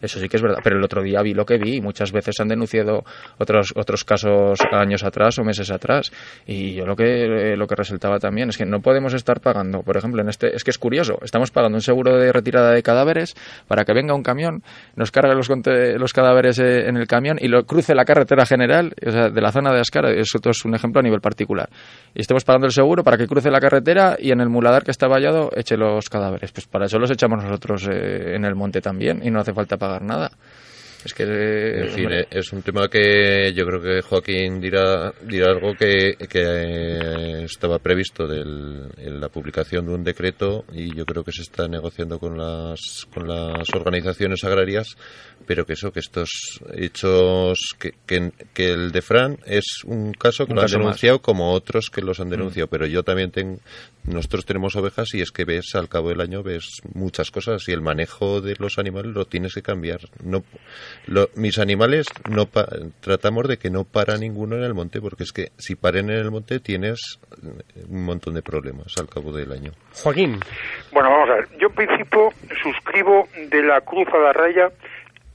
Eso 0.03 0.19
sí 0.19 0.27
que 0.27 0.35
es 0.35 0.43
verdad, 0.43 0.59
pero 0.61 0.77
el 0.77 0.83
otro 0.83 1.01
día 1.01 1.21
vi 1.21 1.33
lo 1.33 1.45
que 1.45 1.57
vi 1.57 1.77
y 1.77 1.81
muchas 1.81 2.11
veces 2.11 2.39
han 2.41 2.49
denunciado 2.49 3.03
otros 3.37 3.73
otros 3.75 4.03
casos 4.03 4.59
años 4.71 5.03
atrás 5.03 5.39
o 5.39 5.43
meses 5.43 5.71
atrás 5.71 6.11
y 6.45 6.73
yo 6.73 6.85
lo 6.85 6.95
que 6.97 7.53
eh, 7.53 7.55
lo 7.55 7.67
que 7.67 7.75
resaltaba 7.75 8.19
también 8.19 8.49
es 8.49 8.57
que 8.57 8.65
no 8.65 8.81
podemos 8.81 9.13
estar 9.13 9.39
pagando, 9.39 9.81
por 9.81 9.95
ejemplo, 9.95 10.21
en 10.21 10.27
este 10.27 10.53
es 10.55 10.65
que 10.65 10.71
es 10.71 10.77
curioso, 10.77 11.19
estamos 11.23 11.51
pagando 11.51 11.77
un 11.77 11.81
seguro 11.81 12.17
de 12.17 12.33
retirada 12.33 12.71
de 12.71 12.83
cadáveres 12.83 13.33
para 13.67 13.85
que 13.85 13.93
venga 13.93 14.13
un 14.13 14.23
camión, 14.23 14.61
nos 14.95 15.11
cargue 15.11 15.33
los 15.35 15.49
los 15.49 16.13
cadáveres 16.13 16.59
eh, 16.59 16.89
en 16.89 16.97
el 16.97 17.07
camión 17.07 17.37
y 17.39 17.47
lo 17.47 17.63
cruce 17.65 17.95
la 17.95 18.03
carretera 18.03 18.45
general, 18.45 18.93
o 19.05 19.11
sea, 19.11 19.29
de 19.29 19.41
la 19.41 19.51
zona 19.51 19.71
de 19.71 19.79
Ascara, 19.79 20.11
eso 20.11 20.39
es 20.43 20.65
un 20.65 20.75
ejemplo 20.75 20.99
a 20.99 21.03
nivel 21.03 21.21
particular. 21.21 21.69
Y 22.13 22.21
estamos 22.21 22.43
pagando 22.43 22.67
el 22.67 22.73
seguro 22.73 23.03
para 23.03 23.17
que 23.17 23.27
cruce 23.27 23.49
la 23.49 23.59
carretera 23.59 24.17
y 24.19 24.31
en 24.31 24.41
el 24.41 24.49
muladar 24.49 24.83
que 24.83 24.91
está 24.91 25.07
vallado 25.07 25.49
eche 25.55 25.77
los 25.77 26.09
cadáveres. 26.09 26.51
Pues 26.51 26.67
para 26.67 26.85
eso 26.85 26.99
los 26.99 27.09
echamos 27.11 27.43
nosotros 27.43 27.87
eh, 27.89 28.35
en 28.35 28.45
el 28.45 28.55
monte 28.55 28.81
también 28.81 29.21
y 29.23 29.31
no 29.31 29.39
hace 29.39 29.53
falta 29.53 29.77
pagar 29.77 29.92
nada. 29.99 30.32
Es 31.03 31.13
que 31.13 31.23
En 31.23 31.89
fin, 31.89 32.12
eh, 32.13 32.27
es 32.32 32.53
un 32.53 32.62
tema 32.62 32.88
que 32.88 33.51
yo 33.53 33.65
creo 33.65 33.82
que 33.82 34.01
Joaquín 34.01 34.62
dirá, 34.62 35.13
dirá 35.21 35.51
algo 35.51 35.73
que, 35.75 36.15
que 36.29 36.41
eh, 36.41 37.43
estaba 37.43 37.79
previsto 37.79 38.25
del, 38.25 38.89
en 38.97 39.19
la 39.19 39.27
publicación 39.27 39.86
de 39.86 39.93
un 39.93 40.03
decreto 40.03 40.63
y 40.71 40.95
yo 40.95 41.06
creo 41.06 41.23
que 41.25 41.34
se 41.34 41.41
está 41.41 41.67
negociando 41.67 42.19
con 42.19 42.38
las, 42.38 43.06
con 43.13 43.27
las 43.27 43.67
organizaciones 43.73 44.45
agrarias, 44.45 44.95
pero 45.45 45.65
que 45.65 45.73
eso, 45.73 45.91
que 45.91 45.99
estos 45.99 46.62
hechos, 46.75 47.75
que, 47.79 47.93
que, 48.06 48.32
que 48.53 48.71
el 48.71 48.91
de 48.91 49.01
Fran 49.01 49.38
es 49.45 49.84
un 49.86 50.13
caso 50.13 50.45
que 50.45 50.51
Un 50.53 50.56
lo 50.56 50.62
han 50.62 50.65
caso 50.67 50.77
más. 50.77 50.86
denunciado 50.86 51.21
como 51.21 51.51
otros 51.51 51.89
que 51.89 52.01
los 52.01 52.19
han 52.19 52.29
denunciado, 52.29 52.67
pero 52.67 52.86
yo 52.86 53.03
también 53.03 53.32
tengo, 53.32 53.58
nosotros 54.06 54.45
tenemos 54.45 54.75
ovejas 54.75 55.13
y 55.13 55.21
es 55.21 55.32
que 55.32 55.45
ves 55.45 55.75
al 55.75 55.88
cabo 55.89 56.10
del 56.10 56.21
año 56.21 56.43
ves 56.43 56.82
muchas 56.93 57.32
cosas 57.32 57.67
y 57.67 57.71
el 57.71 57.82
manejo 57.82 58.41
de 58.41 58.56
los 58.60 58.77
animales 58.77 59.13
lo 59.13 59.25
tienes 59.25 59.53
que 59.53 59.62
cambiar. 59.62 59.99
No, 60.23 60.43
mis 61.36 61.58
animales 61.60 62.08
no 62.29 62.47
tratamos 62.99 63.47
de 63.47 63.58
que 63.58 63.69
no 63.69 63.84
para 63.84 64.17
ninguno 64.17 64.56
en 64.58 64.63
el 64.63 64.73
monte, 64.73 64.99
porque 65.01 65.23
es 65.23 65.32
que 65.32 65.51
si 65.58 65.75
paren 65.75 66.10
en 66.10 66.17
el 66.17 66.32
monte 66.32 66.60
tienes 66.60 67.19
un 67.88 68.03
montón 68.06 68.34
de 68.34 68.41
problemas 68.41 68.93
al 68.97 69.08
cabo 69.08 69.32
del 69.32 69.51
año. 69.51 69.71
Joaquín. 69.93 70.39
Bueno, 70.91 71.10
vamos 71.10 71.29
a 71.29 71.34
ver. 71.36 71.47
Yo 71.60 71.67
en 71.67 71.73
principio 71.75 72.29
suscribo 72.62 73.27
de 73.49 73.63
la 73.63 73.82
cruz 73.82 74.08
a 74.13 74.17
la 74.17 74.34
raya 74.34 74.69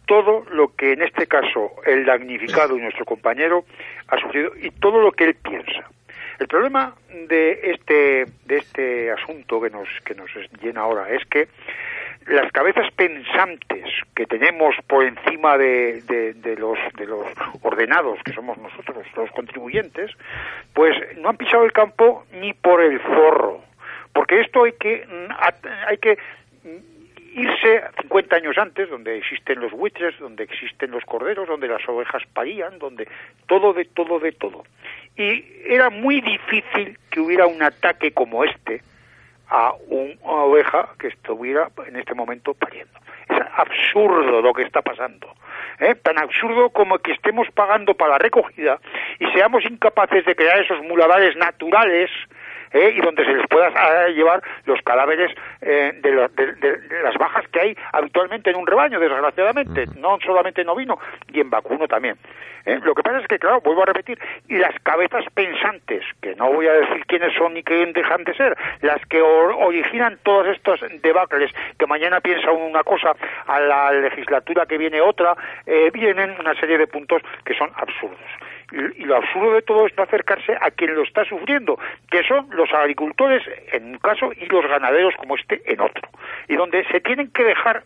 todo 0.09 0.44
lo 0.51 0.75
que 0.75 0.94
en 0.94 1.03
este 1.03 1.27
caso 1.27 1.71
el 1.87 2.05
damnificado 2.07 2.77
y 2.77 2.81
nuestro 2.81 3.05
compañero 3.05 3.64
ha 4.09 4.18
sufrido 4.18 4.53
y 4.61 4.71
todo 4.71 5.01
lo 5.01 5.12
que 5.12 5.25
él 5.25 5.35
piensa. 5.35 5.88
El 6.40 6.49
problema 6.49 6.94
de 7.29 7.61
este 7.75 8.25
de 8.47 8.57
este 8.57 9.12
asunto 9.12 9.61
que 9.61 9.71
nos 9.71 9.88
que 10.05 10.14
nos 10.14 10.31
llena 10.61 10.81
ahora 10.81 11.11
es 11.11 11.25
que 11.27 11.49
las 12.27 12.51
cabezas 12.53 12.90
pensantes 12.94 13.85
que 14.14 14.27
tenemos 14.27 14.75
por 14.87 15.05
encima 15.05 15.57
de, 15.57 16.03
de, 16.03 16.57
los, 16.57 16.79
de 16.99 17.07
los 17.07 17.27
ordenados, 17.62 18.18
que 18.23 18.35
somos 18.35 18.59
nosotros, 18.59 19.07
los 19.16 19.31
contribuyentes, 19.31 20.11
pues 20.75 20.94
no 21.16 21.31
han 21.31 21.38
pisado 21.38 21.64
el 21.64 21.73
campo 21.73 22.25
ni 22.33 22.53
por 22.53 22.83
el 22.83 23.01
zorro. 23.01 23.62
Porque 24.12 24.40
esto 24.40 24.64
hay 24.64 24.73
que, 24.73 25.07
hay 25.87 25.97
que 25.97 26.18
irse 27.35 27.83
50 28.03 28.37
años 28.37 28.59
antes, 28.59 28.88
donde 28.91 29.19
existen 29.19 29.61
los 29.61 29.73
buitres, 29.73 30.19
donde 30.19 30.45
existen 30.45 30.91
los 30.91 31.05
corderos, 31.05 31.49
donde 31.49 31.69
las 31.69 31.87
ovejas 31.88 32.23
parían, 32.33 32.79
donde 32.79 33.09
todo 33.47 33.73
de 33.73 33.85
todo 33.85 34.19
de 34.19 34.33
todo. 34.33 34.64
Y 35.17 35.45
era 35.67 35.91
muy 35.91 36.21
difícil 36.21 36.99
que 37.11 37.21
hubiera 37.21 37.47
un 37.47 37.62
ataque 37.62 38.12
como 38.12 38.45
este, 38.45 38.83
a 39.49 39.73
una 39.88 40.43
oveja 40.45 40.91
que 40.99 41.09
estuviera 41.09 41.71
en 41.87 41.97
este 41.97 42.14
momento 42.14 42.55
pariendo. 42.55 42.99
Es 43.29 43.38
absurdo 43.57 44.41
lo 44.43 44.53
que 44.53 44.62
está 44.62 44.83
pasando. 44.83 45.35
¿eh? 45.81 45.95
Tan 45.95 46.19
absurdo 46.19 46.71
como 46.71 46.99
que 46.99 47.12
estemos 47.12 47.49
pagando 47.55 47.95
para 47.95 48.12
la 48.12 48.19
recogida 48.19 48.79
y 49.19 49.27
seamos 49.33 49.64
incapaces 49.64 50.25
de 50.25 50.35
crear 50.35 50.61
esos 50.61 50.81
muladares 50.83 51.37
naturales 51.37 52.11
¿eh? 52.72 52.94
y 52.96 53.00
donde 53.00 53.24
se 53.24 53.33
les 53.33 53.46
pueda 53.48 53.70
ah, 53.74 54.09
llevar 54.09 54.42
los 54.66 54.81
cadáveres 54.83 55.35
eh, 55.61 55.92
de, 56.02 57.02
las 57.02 57.14
bajas 57.16 57.46
que 57.48 57.61
hay 57.61 57.76
habitualmente 57.92 58.50
en 58.50 58.57
un 58.57 58.66
rebaño, 58.66 59.00
desgraciadamente, 59.00 59.87
no 59.96 60.18
solamente 60.24 60.62
en 60.62 60.68
ovino 60.68 60.98
y 61.33 61.40
en 61.40 61.50
vacuno 61.50 61.87
también. 61.88 62.16
¿eh? 62.64 62.78
Lo 62.83 62.94
que 62.94 63.02
pasa 63.02 63.20
es 63.20 63.26
que, 63.26 63.38
claro, 63.38 63.61
vuelvo 63.61 63.83
a 63.83 63.87
repetir, 63.87 64.18
y 64.48 64.57
las 64.57 64.74
cabezas 64.83 65.24
pensantes, 65.35 66.04
que 66.20 66.35
no 66.37 66.52
voy 66.52 66.66
a 66.66 66.72
decir 66.72 67.04
quiénes 67.07 67.35
son 67.35 67.54
ni 67.54 67.62
quién 67.62 67.92
dejan 67.92 68.24
de 68.24 68.35
ser, 68.35 68.57
las 68.83 69.04
que 69.07 69.20
originan 69.22 70.18
todos 70.22 70.48
estos 70.48 70.81
debacles, 71.02 71.52
que 71.78 71.87
mañana 71.87 72.20
piensa 72.20 72.50
una 72.50 72.83
cosa, 72.83 73.14
a 73.46 73.61
la 73.61 73.92
legislatura 73.92 74.66
que 74.66 74.78
viene 74.78 75.00
otra, 75.00 75.37
vienen 75.92 76.37
una 76.38 76.54
serie 76.54 76.78
de 76.78 76.87
puntos 76.87 77.22
que 77.44 77.54
son 77.54 77.70
absurdos. 77.76 78.18
Y, 78.70 79.04
lo 79.04 79.16
absurdo 79.16 79.54
de 79.54 79.62
todo 79.62 79.87
es 79.87 79.96
no 79.96 80.02
acercarse 80.02 80.57
a 80.61 80.70
quien 80.70 80.94
lo 80.94 81.02
está 81.02 81.24
sufriendo, 81.24 81.78
que 82.11 82.22
son 82.24 82.48
los 82.50 82.72
agricultores 82.74 83.42
en 83.72 83.92
un 83.92 83.98
caso 83.98 84.31
y 84.33 84.44
los 84.46 84.66
ganaderos 84.66 85.14
como 85.16 85.37
este 85.37 85.62
en 85.64 85.81
otro. 85.81 86.09
Y 86.48 86.57
donde 86.57 86.85
se 86.85 87.00
tienen 87.00 87.31
que 87.31 87.44
dejar 87.44 87.85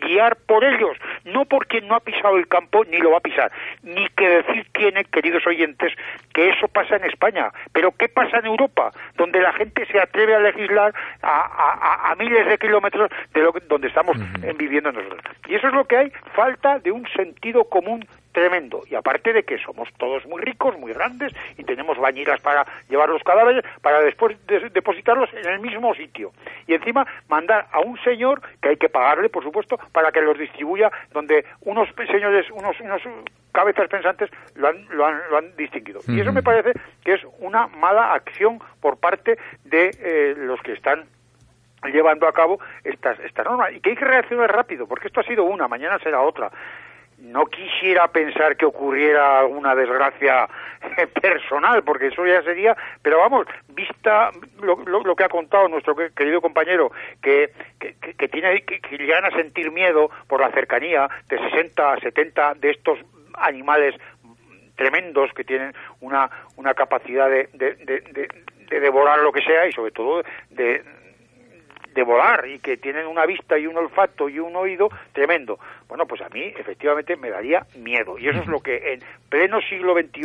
guiar 0.00 0.36
por 0.46 0.64
ellos, 0.64 0.96
no 1.24 1.44
por 1.44 1.66
quien 1.66 1.86
no 1.86 1.96
ha 1.96 2.00
pisado 2.00 2.38
el 2.38 2.48
campo 2.48 2.84
ni 2.84 2.98
lo 2.98 3.10
va 3.10 3.18
a 3.18 3.20
pisar, 3.20 3.52
ni 3.82 4.06
que 4.08 4.28
decir 4.28 4.66
tiene, 4.72 5.04
queridos 5.04 5.46
oyentes, 5.46 5.92
que 6.32 6.48
eso 6.48 6.66
pasa 6.68 6.96
en 6.96 7.04
España. 7.04 7.50
Pero 7.72 7.92
¿qué 7.92 8.08
pasa 8.08 8.38
en 8.38 8.46
Europa? 8.46 8.90
Donde 9.16 9.40
la 9.40 9.52
gente 9.52 9.86
se 9.86 10.00
atreve 10.00 10.34
a 10.34 10.40
legislar 10.40 10.94
a, 11.22 12.14
miles 12.18 12.46
de 12.46 12.58
kilómetros 12.58 13.10
de 13.34 13.40
lo 13.40 13.52
donde 13.68 13.88
estamos 13.88 14.16
viviendo 14.56 14.92
nosotros. 14.92 15.20
Y 15.48 15.54
eso 15.54 15.68
es 15.68 15.74
lo 15.74 15.84
que 15.84 15.96
hay, 15.96 16.12
falta 16.34 16.78
de 16.78 16.92
un 16.92 17.06
sentido 17.08 17.64
común 17.64 18.06
tremendo. 18.32 18.82
Y 18.90 18.94
aparte 18.94 19.32
de 19.32 19.44
que 19.44 19.58
somos 19.58 19.88
todos 19.98 20.26
muy 20.26 20.40
ricos, 20.40 20.78
muy 20.78 20.92
grandes, 20.92 21.32
y 21.56 21.64
tenemos 21.64 21.98
bañeras 21.98 22.40
para 22.40 22.66
llevar 22.88 23.08
los 23.08 23.22
cadáveres, 23.22 23.64
para 23.80 24.00
después 24.00 24.36
depositarlos 24.46 25.30
en 25.34 25.46
el 25.46 25.60
mismo 25.60 25.94
sitio. 25.94 26.32
Y 26.66 26.74
encima 26.74 27.06
mandar 27.28 27.68
a 27.72 27.80
un 27.80 27.98
señor, 28.02 28.42
que 28.60 28.70
hay 28.70 28.76
que 28.76 28.88
pagarle, 28.88 29.28
por 29.28 29.42
supuesto, 29.42 29.78
para 29.92 30.10
que 30.12 30.20
los 30.20 30.38
distribuya 30.38 30.90
donde 31.12 31.44
unos 31.62 31.88
señores, 32.10 32.50
unos, 32.50 32.78
unos 32.80 33.02
cabezas 33.52 33.88
pensantes 33.88 34.30
lo 34.54 34.68
han, 34.68 34.86
lo 34.90 35.06
han, 35.06 35.20
lo 35.30 35.38
han 35.38 35.56
distinguido. 35.56 36.00
Y 36.08 36.20
eso 36.20 36.32
me 36.32 36.42
parece 36.42 36.72
que 37.04 37.14
es 37.14 37.20
una 37.38 37.66
mala 37.68 38.14
acción 38.14 38.58
por 38.80 38.98
parte 38.98 39.38
de 39.64 39.90
eh, 40.00 40.34
los 40.36 40.60
que 40.62 40.72
están 40.72 41.04
llevando 41.90 42.28
a 42.28 42.32
cabo 42.32 42.60
estas, 42.84 43.18
esta 43.20 43.42
norma 43.42 43.70
y 43.70 43.80
que 43.80 43.90
hay 43.90 43.96
que 43.96 44.04
reaccionar 44.04 44.54
rápido 44.54 44.86
porque 44.86 45.08
esto 45.08 45.20
ha 45.20 45.24
sido 45.24 45.44
una, 45.44 45.66
mañana 45.66 45.98
será 45.98 46.20
otra 46.20 46.50
no 47.22 47.46
quisiera 47.46 48.08
pensar 48.08 48.56
que 48.56 48.66
ocurriera 48.66 49.40
alguna 49.40 49.74
desgracia 49.74 50.48
personal, 51.22 51.82
porque 51.84 52.08
eso 52.08 52.26
ya 52.26 52.42
sería, 52.42 52.76
pero 53.00 53.18
vamos, 53.18 53.46
vista 53.68 54.30
lo, 54.60 55.14
que 55.14 55.24
ha 55.24 55.28
contado 55.28 55.68
nuestro 55.68 55.94
querido 56.14 56.40
compañero, 56.40 56.90
que, 57.22 57.52
tiene, 58.30 58.62
que, 58.62 58.98
llegan 58.98 59.24
a 59.24 59.30
sentir 59.30 59.70
miedo 59.70 60.10
por 60.26 60.40
la 60.40 60.50
cercanía 60.50 61.08
de 61.28 61.38
60 61.38 61.92
a 61.92 62.00
70 62.00 62.54
de 62.54 62.70
estos 62.70 62.98
animales 63.34 63.94
tremendos 64.76 65.32
que 65.32 65.44
tienen 65.44 65.72
una, 66.00 66.28
una 66.56 66.74
capacidad 66.74 67.30
de, 67.30 67.48
de, 67.52 67.74
de 68.72 68.80
devorar 68.80 69.18
lo 69.20 69.32
que 69.32 69.42
sea 69.42 69.66
y 69.66 69.72
sobre 69.72 69.92
todo 69.92 70.22
de, 70.50 70.82
de 71.94 72.02
volar 72.02 72.46
y 72.48 72.58
que 72.58 72.76
tienen 72.76 73.06
una 73.06 73.26
vista 73.26 73.58
y 73.58 73.66
un 73.66 73.76
olfato 73.76 74.28
y 74.28 74.38
un 74.38 74.56
oído 74.56 74.88
tremendo. 75.12 75.58
Bueno, 75.92 76.06
pues 76.06 76.22
a 76.22 76.30
mí 76.30 76.40
efectivamente 76.58 77.16
me 77.16 77.28
daría 77.28 77.66
miedo. 77.76 78.18
Y 78.18 78.26
eso 78.26 78.40
es 78.40 78.46
lo 78.46 78.60
que 78.60 78.94
en 78.94 79.00
pleno 79.28 79.60
siglo 79.60 79.92
XXI 79.92 80.22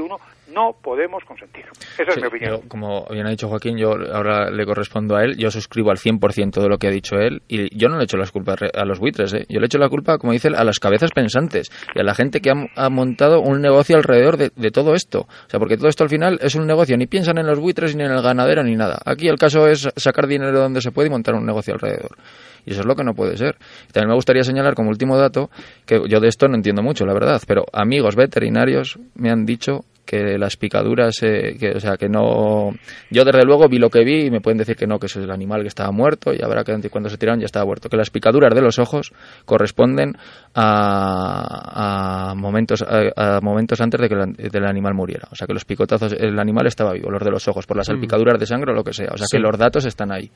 no 0.54 0.76
podemos 0.82 1.24
consentir. 1.26 1.66
Esa 1.98 2.12
es 2.12 2.18
mi 2.18 2.28
opinión. 2.28 2.62
como 2.68 3.06
bien 3.10 3.28
ha 3.28 3.30
dicho 3.30 3.48
Joaquín, 3.48 3.78
yo 3.78 3.92
ahora 4.14 4.50
le 4.50 4.66
correspondo 4.66 5.16
a 5.16 5.24
él, 5.24 5.38
yo 5.38 5.52
suscribo 5.52 5.92
al 5.92 5.98
100% 5.98 6.62
de 6.62 6.70
lo 6.70 6.78
que 6.78 6.88
ha 6.88 6.92
dicho 6.92 7.16
él 7.16 7.42
y 7.48 7.76
yo 7.78 7.90
no 7.90 7.98
le 7.98 8.06
echo 8.06 8.18
las 8.18 8.32
culpas 8.32 8.60
a 8.74 8.86
los 8.86 9.00
buitres, 9.00 9.34
¿eh? 9.34 9.46
yo 9.50 9.60
le 9.60 9.66
echo 9.66 9.78
la 9.78 9.90
culpa, 9.90 10.18
como 10.18 10.34
dice, 10.34 10.50
a 10.56 10.64
las 10.64 10.80
cabezas 10.80 11.12
pensantes 11.12 11.70
y 11.94 12.00
a 12.00 12.04
la 12.04 12.16
gente 12.16 12.42
que 12.42 12.52
ha, 12.52 12.90
montado 12.90 13.42
un 13.42 13.62
negocio 13.62 13.98
alrededor 13.98 14.38
de, 14.38 14.52
de, 14.56 14.72
todo 14.72 14.94
esto. 14.94 15.22
O 15.22 15.50
sea, 15.50 15.60
porque 15.60 15.78
todo 15.78 15.90
esto 15.90 16.04
al 16.04 16.10
final 16.10 16.40
es 16.42 16.56
un 16.56 16.66
negocio, 16.66 16.98
ni 16.98 17.06
piensan 17.06 17.38
en 17.38 17.46
los 17.46 17.60
buitres, 17.60 17.96
ni 17.96 18.04
en 18.04 18.12
el 18.12 18.22
ganadero, 18.22 18.64
ni 18.64 18.76
nada. 18.76 19.00
Aquí 19.06 19.28
el 19.28 19.38
caso 19.38 19.68
es 19.68 19.90
sacar 19.96 20.28
dinero 20.28 20.60
donde 20.60 20.82
se 20.82 20.92
puede 20.92 21.08
y 21.08 21.12
montar 21.12 21.36
un 21.36 21.46
negocio 21.46 21.74
alrededor. 21.74 22.18
Y 22.66 22.72
eso 22.72 22.82
es 22.82 22.86
lo 22.86 22.96
que 22.96 23.04
no 23.04 23.14
puede 23.14 23.38
ser. 23.38 23.56
también 23.92 24.10
me 24.10 24.16
gustaría 24.16 24.44
señalar 24.44 24.76
como 24.76 24.90
último 24.90 25.18
dato, 25.18 25.50
que 25.86 26.02
yo 26.08 26.20
de 26.20 26.28
esto 26.28 26.48
no 26.48 26.56
entiendo 26.56 26.82
mucho, 26.82 27.06
la 27.06 27.14
verdad, 27.14 27.42
pero 27.48 27.64
amigos 27.72 28.16
veterinarios 28.16 29.00
me 29.16 29.30
han 29.30 29.46
dicho 29.46 29.86
que 30.08 30.38
las 30.38 30.56
picaduras, 30.56 31.22
eh, 31.22 31.58
que, 31.60 31.72
o 31.72 31.80
sea, 31.80 31.98
que 31.98 32.08
no... 32.08 32.72
Yo 33.12 33.26
desde 33.26 33.44
luego 33.44 33.68
vi 33.68 33.78
lo 33.78 33.90
que 33.90 34.04
vi 34.04 34.26
y 34.26 34.32
me 34.32 34.40
pueden 34.40 34.58
decir 34.58 34.76
que 34.76 34.88
no, 34.88 34.98
que 34.98 35.08
es 35.08 35.16
el 35.18 35.30
animal 35.30 35.62
que 35.62 35.68
estaba 35.68 35.92
muerto 35.92 36.34
y 36.34 36.42
habrá 36.42 36.64
que 36.64 36.90
cuando 36.90 37.10
se 37.10 37.18
tiraron 37.18 37.42
ya 37.42 37.46
estaba 37.46 37.66
muerto. 37.66 37.90
Que 37.90 37.98
las 37.98 38.10
picaduras 38.10 38.56
de 38.56 38.62
los 38.62 38.80
ojos 38.80 39.12
corresponden 39.46 40.18
a, 40.56 42.32
a 42.32 42.36
momentos 42.36 42.84
a, 42.84 43.42
momentos 43.42 43.82
antes 43.82 44.00
de 44.00 44.08
que 44.08 44.16
el, 44.58 44.66
animal 44.66 44.94
muriera. 44.94 45.28
O 45.30 45.36
sea, 45.36 45.46
que 45.46 45.54
los 45.54 45.66
picotazos, 45.66 46.14
el 46.14 46.40
animal 46.40 46.68
estaba 46.68 46.94
vivo, 46.94 47.12
los 47.12 47.22
de 47.22 47.30
los 47.30 47.48
ojos, 47.48 47.68
por 47.68 47.76
las 47.76 47.88
mm. 47.90 47.92
salpicaduras 47.92 48.40
de 48.40 48.46
sangre 48.46 48.72
o 48.72 48.76
lo 48.76 48.84
que 48.84 48.94
sea. 48.94 49.10
O 49.14 49.18
sea, 49.18 49.28
que 49.30 49.40
los 49.40 49.58
datos 49.58 49.86
están 49.86 50.12
ahí 50.14 50.32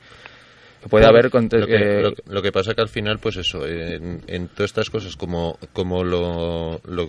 puede 0.89 1.05
haber 1.05 1.25
lo 1.25 1.49
que, 1.49 2.13
lo, 2.27 2.41
que, 2.41 2.51
pasa 2.51 2.73
que 2.73 2.81
al 2.81 2.89
final 2.89 3.19
pues 3.19 3.37
eso 3.37 3.67
en, 3.67 4.21
en 4.27 4.47
todas 4.47 4.71
estas 4.71 4.89
cosas 4.89 5.15
como 5.15 5.57
como 5.73 6.03
lo, 6.03 6.81
lo, 6.85 7.07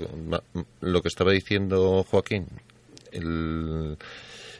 lo 0.81 1.03
que 1.03 1.09
estaba 1.09 1.33
diciendo 1.33 2.05
Joaquín 2.09 2.47
el 3.13 3.97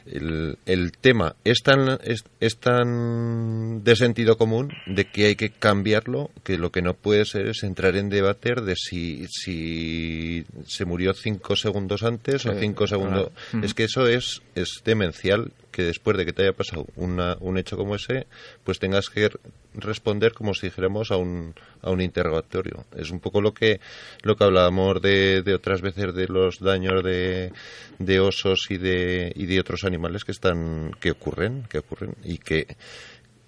el, 0.05 0.57
el 0.65 0.91
tema 0.91 1.35
es 1.43 1.61
tan, 1.63 1.99
es, 2.03 2.25
es, 2.39 2.57
tan 2.57 3.83
de 3.83 3.95
sentido 3.95 4.37
común 4.37 4.71
de 4.85 5.05
que 5.05 5.27
hay 5.27 5.35
que 5.35 5.49
cambiarlo 5.49 6.31
que 6.43 6.57
lo 6.57 6.71
que 6.71 6.81
no 6.81 6.93
puede 6.93 7.25
ser 7.25 7.47
es 7.47 7.63
entrar 7.63 7.95
en 7.95 8.09
debate 8.09 8.53
de 8.55 8.75
si, 8.75 9.25
si 9.29 10.45
se 10.67 10.85
murió 10.85 11.13
cinco 11.13 11.55
segundos 11.55 12.03
antes 12.03 12.45
o 12.45 12.53
cinco 12.59 12.87
segundos. 12.87 13.31
Es 13.61 13.73
que 13.73 13.85
eso 13.85 14.07
es, 14.07 14.41
es 14.55 14.81
demencial 14.83 15.51
que 15.71 15.83
después 15.83 16.15
de 16.17 16.25
que 16.25 16.33
te 16.33 16.43
haya 16.43 16.53
pasado 16.53 16.85
una, 16.95 17.35
un 17.39 17.57
hecho 17.57 17.75
como 17.75 17.95
ese, 17.95 18.27
pues 18.63 18.79
tengas 18.79 19.09
que 19.09 19.29
responder 19.73 20.33
como 20.33 20.53
si 20.53 20.67
dijéramos 20.67 21.11
a 21.11 21.17
un, 21.17 21.55
a 21.81 21.89
un 21.89 21.99
interrogatorio. 21.99 22.85
Es 22.95 23.09
un 23.09 23.19
poco 23.19 23.41
lo 23.41 23.53
que, 23.53 23.79
lo 24.21 24.35
que 24.35 24.43
hablábamos 24.43 25.01
de, 25.01 25.41
de 25.41 25.55
otras 25.55 25.81
veces 25.81 26.13
de 26.13 26.27
los 26.27 26.59
daños 26.59 27.03
de, 27.03 27.51
de 27.99 28.19
osos 28.19 28.67
y 28.69 28.77
de, 28.77 29.33
y 29.35 29.47
de 29.47 29.59
otros 29.59 29.83
animales 29.83 30.23
que 30.23 30.31
están, 30.31 30.91
que 30.99 31.11
ocurren, 31.11 31.63
que 31.69 31.79
ocurren 31.79 32.15
y 32.23 32.37
que, 32.37 32.67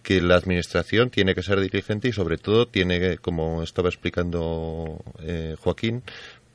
que 0.05 0.21
la 0.21 0.35
administración 0.35 1.09
tiene 1.09 1.33
que 1.33 1.41
ser 1.41 1.59
diligente 1.59 2.07
y 2.07 2.11
sobre 2.11 2.37
todo 2.37 2.67
tiene, 2.67 3.17
como 3.17 3.63
estaba 3.63 3.89
explicando 3.89 5.03
eh, 5.21 5.55
Joaquín, 5.59 6.03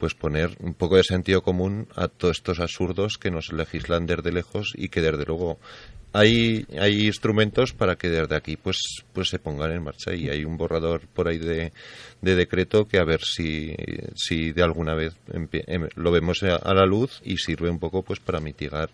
pues 0.01 0.15
poner 0.15 0.57
un 0.61 0.73
poco 0.73 0.97
de 0.97 1.05
sentido 1.05 1.43
común 1.43 1.87
a 1.95 2.09
todos 2.09 2.39
estos 2.39 2.59
absurdos 2.59 3.19
que 3.19 3.31
nos 3.31 3.53
legislan 3.53 4.07
desde 4.07 4.33
lejos 4.33 4.73
y 4.75 4.89
que 4.89 5.03
desde 5.03 5.27
luego 5.27 5.59
hay, 6.13 6.67
hay 6.79 7.07
instrumentos 7.07 7.73
para 7.73 7.97
que 7.97 8.09
desde 8.09 8.35
aquí 8.35 8.57
pues, 8.57 9.05
pues 9.13 9.29
se 9.29 9.39
pongan 9.39 9.73
en 9.73 9.85
marcha. 9.85 10.15
Y 10.15 10.29
hay 10.29 10.45
un 10.45 10.57
borrador 10.57 11.07
por 11.07 11.29
ahí 11.29 11.39
de, 11.39 11.73
de 12.21 12.35
decreto 12.35 12.87
que 12.87 12.99
a 12.99 13.05
ver 13.05 13.21
si, 13.21 13.75
si 14.17 14.53
de 14.53 14.63
alguna 14.63 14.95
vez 14.95 15.15
em, 15.33 15.89
lo 15.95 16.11
vemos 16.11 16.43
a, 16.43 16.75
la 16.75 16.87
luz 16.87 17.21
y 17.25 17.37
sirve 17.37 17.71
un 17.71 17.79
poco 17.79 18.03
pues 18.03 18.21
para 18.21 18.41
mitigar 18.41 18.91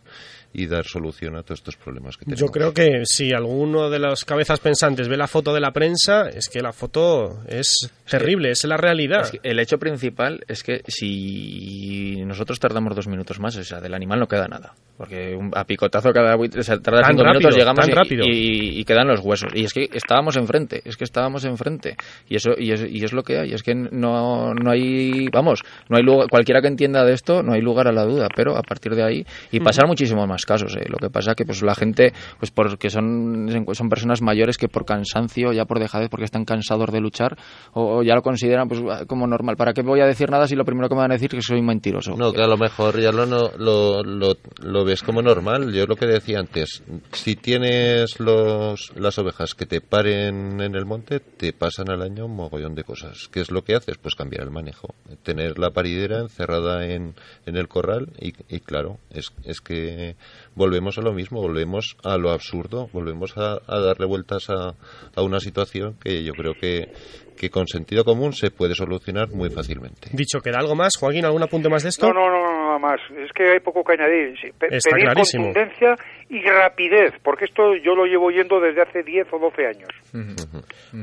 y 0.58 0.66
dar 0.66 0.86
solución 0.86 1.36
a 1.36 1.42
todos 1.42 1.60
estos 1.60 1.76
problemas 1.76 2.16
que 2.16 2.24
tenemos. 2.24 2.40
Yo 2.40 2.46
creo 2.46 2.72
que 2.72 3.02
si 3.04 3.34
alguno 3.34 3.90
de 3.90 3.98
las 3.98 4.24
cabezas 4.24 4.58
pensantes 4.58 5.06
ve 5.06 5.18
la 5.18 5.26
foto 5.26 5.52
de 5.52 5.60
la 5.60 5.70
prensa, 5.70 6.30
es 6.30 6.48
que 6.48 6.62
la 6.62 6.72
foto 6.72 7.42
es 7.46 7.90
terrible, 8.08 8.52
es 8.52 8.64
la 8.64 8.78
realidad. 8.78 9.30
el 9.42 9.58
hecho 9.60 9.78
principal 9.78 10.40
es 10.48 10.62
que 10.62 10.80
si 10.88 12.24
nosotros 12.24 12.58
tardamos 12.58 12.96
dos 12.96 13.06
minutos 13.06 13.38
más, 13.38 13.54
o 13.56 13.64
sea, 13.64 13.82
del 13.82 13.92
animal 13.92 14.18
no 14.18 14.28
queda 14.28 14.48
nada. 14.48 14.74
Porque 14.96 15.38
a 15.54 15.64
picotazo 15.64 16.10
cada 16.12 16.36
o 16.36 16.62
sea, 16.62 16.78
tarda 16.78 17.02
cinco 17.08 17.22
minutos 17.24 17.54
llegamos 17.54 17.86
y, 18.08 18.80
y, 18.80 18.84
quedan 18.84 19.08
los 19.08 19.20
huesos. 19.20 19.50
Y 19.54 19.64
es 19.64 19.74
que 19.74 19.88
estábamos 19.92 20.36
enfrente, 20.36 20.80
es 20.84 20.96
que 20.96 21.04
estábamos 21.04 21.44
enfrente. 21.44 21.96
Y 22.28 22.36
eso 22.36 22.52
y 22.56 22.72
es, 22.72 22.86
y 22.88 23.04
es 23.04 23.12
lo 23.12 23.22
que 23.22 23.38
hay. 23.38 23.52
Es 23.52 23.62
que 23.62 23.74
no, 23.74 24.54
no 24.54 24.70
hay, 24.70 25.28
vamos, 25.32 25.62
no 25.88 25.98
hay 25.98 26.02
lugar, 26.02 26.28
cualquiera 26.28 26.62
que 26.62 26.68
entienda 26.68 27.04
de 27.04 27.12
esto, 27.12 27.42
no 27.42 27.52
hay 27.52 27.60
lugar 27.60 27.88
a 27.88 27.92
la 27.92 28.04
duda. 28.04 28.28
Pero 28.34 28.56
a 28.56 28.62
partir 28.62 28.94
de 28.94 29.02
ahí, 29.02 29.26
y 29.50 29.60
pasar 29.60 29.86
muchísimos 29.86 30.26
más 30.26 30.46
casos. 30.46 30.74
¿eh? 30.76 30.86
Lo 30.88 30.96
que 30.96 31.10
pasa 31.10 31.34
que 31.34 31.44
pues 31.44 31.62
la 31.62 31.74
gente, 31.74 32.12
pues 32.38 32.50
porque 32.50 32.88
son, 32.88 33.66
son 33.72 33.88
personas 33.88 34.22
mayores 34.22 34.56
que 34.56 34.68
por 34.68 34.84
cansancio, 34.84 35.52
ya 35.52 35.64
por 35.66 35.78
dejadez, 35.78 36.08
porque 36.08 36.24
están 36.24 36.44
cansados 36.44 36.90
de 36.90 37.00
luchar, 37.00 37.36
o, 37.72 38.02
ya 38.02 38.14
lo 38.14 38.22
consideran 38.22 38.68
pues 38.68 38.80
como 39.06 39.26
normal. 39.26 39.56
¿Para 39.56 39.72
qué 39.72 39.82
voy 39.82 40.00
a 40.00 40.06
decir 40.06 40.30
nada 40.30 40.46
si 40.46 40.56
lo 40.56 40.64
primero 40.64 40.88
que 40.88 40.94
me 40.94 41.02
van 41.02 41.12
a 41.12 41.14
decir 41.14 41.28
es 41.32 41.36
que 41.36 41.42
soy 41.42 41.62
mentiroso? 41.62 42.14
No, 42.16 42.32
que 42.32 42.42
a 42.42 42.46
lo 42.46 42.56
mejor 42.56 42.98
ya 42.98 43.12
lo, 43.12 43.26
lo, 43.26 44.02
lo, 44.02 44.84
ves 44.86 45.02
como 45.02 45.20
normal. 45.20 45.72
Yo 45.72 45.86
lo 45.86 45.96
que 45.96 46.06
decía 46.06 46.38
antes, 46.38 46.82
si 47.12 47.36
tienes 47.36 48.18
los, 48.18 48.92
las 48.96 49.18
ovejas 49.18 49.54
que 49.54 49.66
te 49.66 49.80
paren 49.80 50.60
en 50.60 50.74
el 50.74 50.86
monte, 50.86 51.20
te 51.20 51.52
pasan 51.52 51.90
al 51.90 52.02
año 52.02 52.24
un 52.26 52.36
mogollón 52.36 52.74
de 52.74 52.84
cosas. 52.84 53.28
¿Qué 53.30 53.40
es 53.40 53.50
lo 53.50 53.62
que 53.62 53.74
haces? 53.74 53.98
Pues 53.98 54.14
cambiar 54.14 54.44
el 54.44 54.50
manejo. 54.50 54.94
Tener 55.22 55.58
la 55.58 55.70
paridera 55.70 56.20
encerrada 56.20 56.86
en, 56.86 57.14
en 57.44 57.56
el 57.56 57.68
corral 57.68 58.12
y, 58.18 58.32
y 58.48 58.60
claro, 58.60 58.98
es, 59.10 59.32
es 59.44 59.60
que 59.60 60.16
volvemos 60.54 60.96
a 60.98 61.02
lo 61.02 61.12
mismo, 61.12 61.40
volvemos 61.40 61.96
a 62.02 62.16
lo 62.16 62.30
absurdo, 62.30 62.88
volvemos 62.92 63.36
a, 63.36 63.60
darle 63.66 64.06
vueltas 64.06 64.48
a, 64.48 64.74
a, 65.14 65.22
una 65.22 65.40
situación 65.40 65.96
que 66.00 66.22
yo 66.24 66.32
creo 66.32 66.54
que, 66.54 66.92
que 67.36 67.50
con 67.50 67.66
sentido 67.66 68.04
común 68.04 68.32
se 68.32 68.50
puede 68.50 68.74
solucionar 68.74 69.28
muy 69.30 69.50
fácilmente. 69.50 70.10
Dicho, 70.12 70.40
¿queda 70.40 70.58
algo 70.58 70.74
más? 70.74 70.96
Joaquín, 70.96 71.24
¿algún 71.24 71.42
apunte 71.42 71.68
más 71.68 71.82
de 71.82 71.90
esto? 71.90 72.06
No, 72.06 72.14
no, 72.14 72.30
no, 72.30 72.55
nada 72.78 72.96
más. 72.96 73.00
Es 73.18 73.32
que 73.32 73.50
hay 73.50 73.60
poco 73.60 73.82
que 73.84 73.94
añadir. 73.94 74.34
Está 74.44 74.90
pedir 74.90 75.12
contundencia 75.14 75.96
y 76.28 76.42
rapidez, 76.42 77.14
porque 77.22 77.44
esto 77.44 77.74
yo 77.76 77.94
lo 77.94 78.04
llevo 78.04 78.30
yendo 78.30 78.60
desde 78.60 78.82
hace 78.82 79.02
10 79.02 79.26
o 79.32 79.38
12 79.38 79.66
años. 79.66 79.88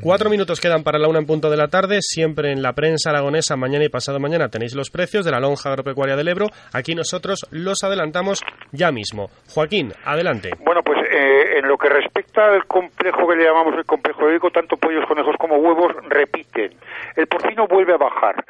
Cuatro 0.02 0.30
minutos 0.30 0.60
quedan 0.60 0.84
para 0.84 1.00
la 1.00 1.08
una 1.08 1.20
en 1.20 1.26
punto 1.26 1.50
de 1.50 1.58
la 1.58 1.68
tarde. 1.68 1.98
Siempre 2.02 2.52
en 2.52 2.62
la 2.62 2.74
prensa 2.74 3.10
aragonesa, 3.10 3.56
mañana 3.56 3.86
y 3.86 3.90
pasado 3.90 4.20
mañana, 4.20 4.50
tenéis 4.50 4.76
los 4.76 4.90
precios 4.90 5.26
de 5.26 5.32
la 5.32 5.40
lonja 5.40 5.70
agropecuaria 5.70 6.16
del 6.16 6.28
Ebro. 6.28 6.48
Aquí 6.74 6.96
nosotros 6.96 7.48
los 7.52 7.84
adelantamos 7.84 8.44
ya 8.72 8.92
mismo. 8.92 9.30
Joaquín, 9.50 9.92
adelante. 10.06 10.52
Bueno, 10.60 10.82
pues 10.84 11.00
eh, 11.10 11.60
en 11.60 11.68
lo 11.68 11.78
que 11.78 11.90
respecta 11.90 12.46
al 12.46 12.66
complejo 12.66 13.28
que 13.28 13.36
le 13.36 13.46
llamamos 13.46 13.76
el 13.78 13.86
complejo 13.86 14.28
de 14.28 14.40
tanto 14.52 14.78
pollos, 14.78 15.06
conejos 15.08 15.36
como 15.40 15.56
huevos 15.56 15.94
repiten. 16.10 16.72
El 17.16 17.28
porcino 17.28 17.68
vuelve 17.68 17.94
a 17.94 17.98
bajar. 17.98 18.44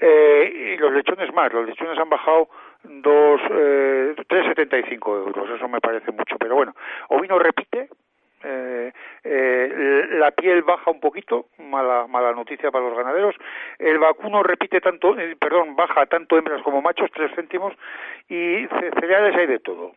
Eh, 0.00 0.74
y 0.74 0.76
los 0.76 0.92
lechones 0.92 1.32
más, 1.34 1.52
los 1.52 1.66
lechones 1.66 1.98
han 1.98 2.08
bajado 2.08 2.48
dos, 2.84 3.40
eh, 3.50 4.14
3,75 4.28 5.16
euros, 5.16 5.50
eso 5.50 5.68
me 5.68 5.80
parece 5.80 6.12
mucho, 6.12 6.36
pero 6.38 6.54
bueno, 6.54 6.74
ovino 7.08 7.38
repite, 7.38 7.88
eh, 8.44 8.92
eh, 9.24 10.06
la 10.12 10.30
piel 10.30 10.62
baja 10.62 10.90
un 10.90 11.00
poquito, 11.00 11.46
mala, 11.58 12.06
mala 12.06 12.32
noticia 12.32 12.70
para 12.70 12.88
los 12.88 12.96
ganaderos. 12.96 13.34
El 13.78 13.98
vacuno 13.98 14.42
repite 14.42 14.80
tanto, 14.80 15.18
eh, 15.18 15.36
perdón, 15.38 15.74
baja 15.74 16.06
tanto 16.06 16.38
hembras 16.38 16.62
como 16.62 16.80
machos, 16.80 17.10
tres 17.12 17.32
céntimos, 17.34 17.74
y 18.28 18.66
cereales 19.00 19.34
hay 19.36 19.46
de 19.46 19.58
todo. 19.58 19.92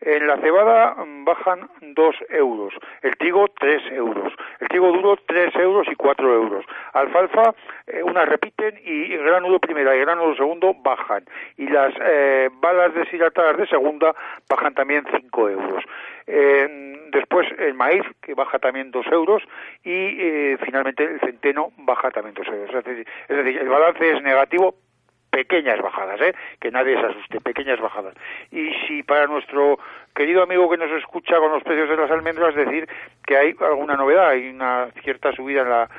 En 0.00 0.26
la 0.26 0.36
cebada 0.38 0.94
mm, 0.94 1.24
bajan 1.24 1.70
2 1.80 2.16
euros, 2.28 2.74
el 3.00 3.16
trigo 3.16 3.48
3 3.58 3.92
euros, 3.92 4.32
el 4.60 4.68
trigo 4.68 4.92
duro 4.92 5.16
3 5.26 5.54
euros 5.56 5.86
y 5.90 5.94
4 5.94 6.34
euros. 6.34 6.66
Alfalfa, 6.92 7.54
unas 8.04 8.28
repiten 8.28 8.78
y 8.84 9.14
el 9.14 9.24
granudo 9.24 9.58
primera 9.58 9.96
y 9.96 10.00
el 10.00 10.04
granudo 10.04 10.34
segundo 10.36 10.74
bajan. 10.74 11.24
Y 11.56 11.68
las 11.68 11.94
balas 12.60 12.94
deshidratadas 12.94 13.56
de 13.56 13.66
segunda 13.68 14.14
bajan 14.48 14.74
también 14.74 15.06
5 15.10 15.50
euros. 15.50 15.84
El 17.66 17.74
maíz, 17.74 18.02
que 18.22 18.34
baja 18.34 18.58
también 18.58 18.90
2 18.90 19.06
euros, 19.12 19.42
y 19.84 19.90
eh, 19.90 20.58
finalmente 20.64 21.04
el 21.04 21.20
centeno 21.20 21.72
baja 21.78 22.10
también 22.10 22.34
2 22.34 22.46
euros. 22.48 22.74
Es 22.74 22.84
decir, 22.84 23.06
es 23.28 23.36
decir, 23.36 23.58
el 23.58 23.68
balance 23.68 24.10
es 24.10 24.22
negativo, 24.22 24.74
pequeñas 25.36 25.82
bajadas, 25.82 26.18
¿eh? 26.22 26.34
que 26.58 26.70
nadie 26.70 26.98
se 26.98 27.06
asuste, 27.06 27.40
pequeñas 27.42 27.78
bajadas. 27.78 28.14
Y 28.50 28.72
si 28.86 29.02
para 29.02 29.26
nuestro 29.26 29.78
querido 30.14 30.42
amigo 30.42 30.70
que 30.70 30.78
nos 30.78 30.90
escucha 30.92 31.36
con 31.36 31.52
los 31.52 31.62
precios 31.62 31.90
de 31.90 31.96
las 31.98 32.10
almendras 32.10 32.54
decir 32.54 32.88
que 33.26 33.36
hay 33.36 33.54
alguna 33.60 33.96
novedad, 33.96 34.30
hay 34.30 34.48
una 34.48 34.88
cierta 35.02 35.32
subida 35.32 35.60
en 35.60 35.68
la 35.68 35.90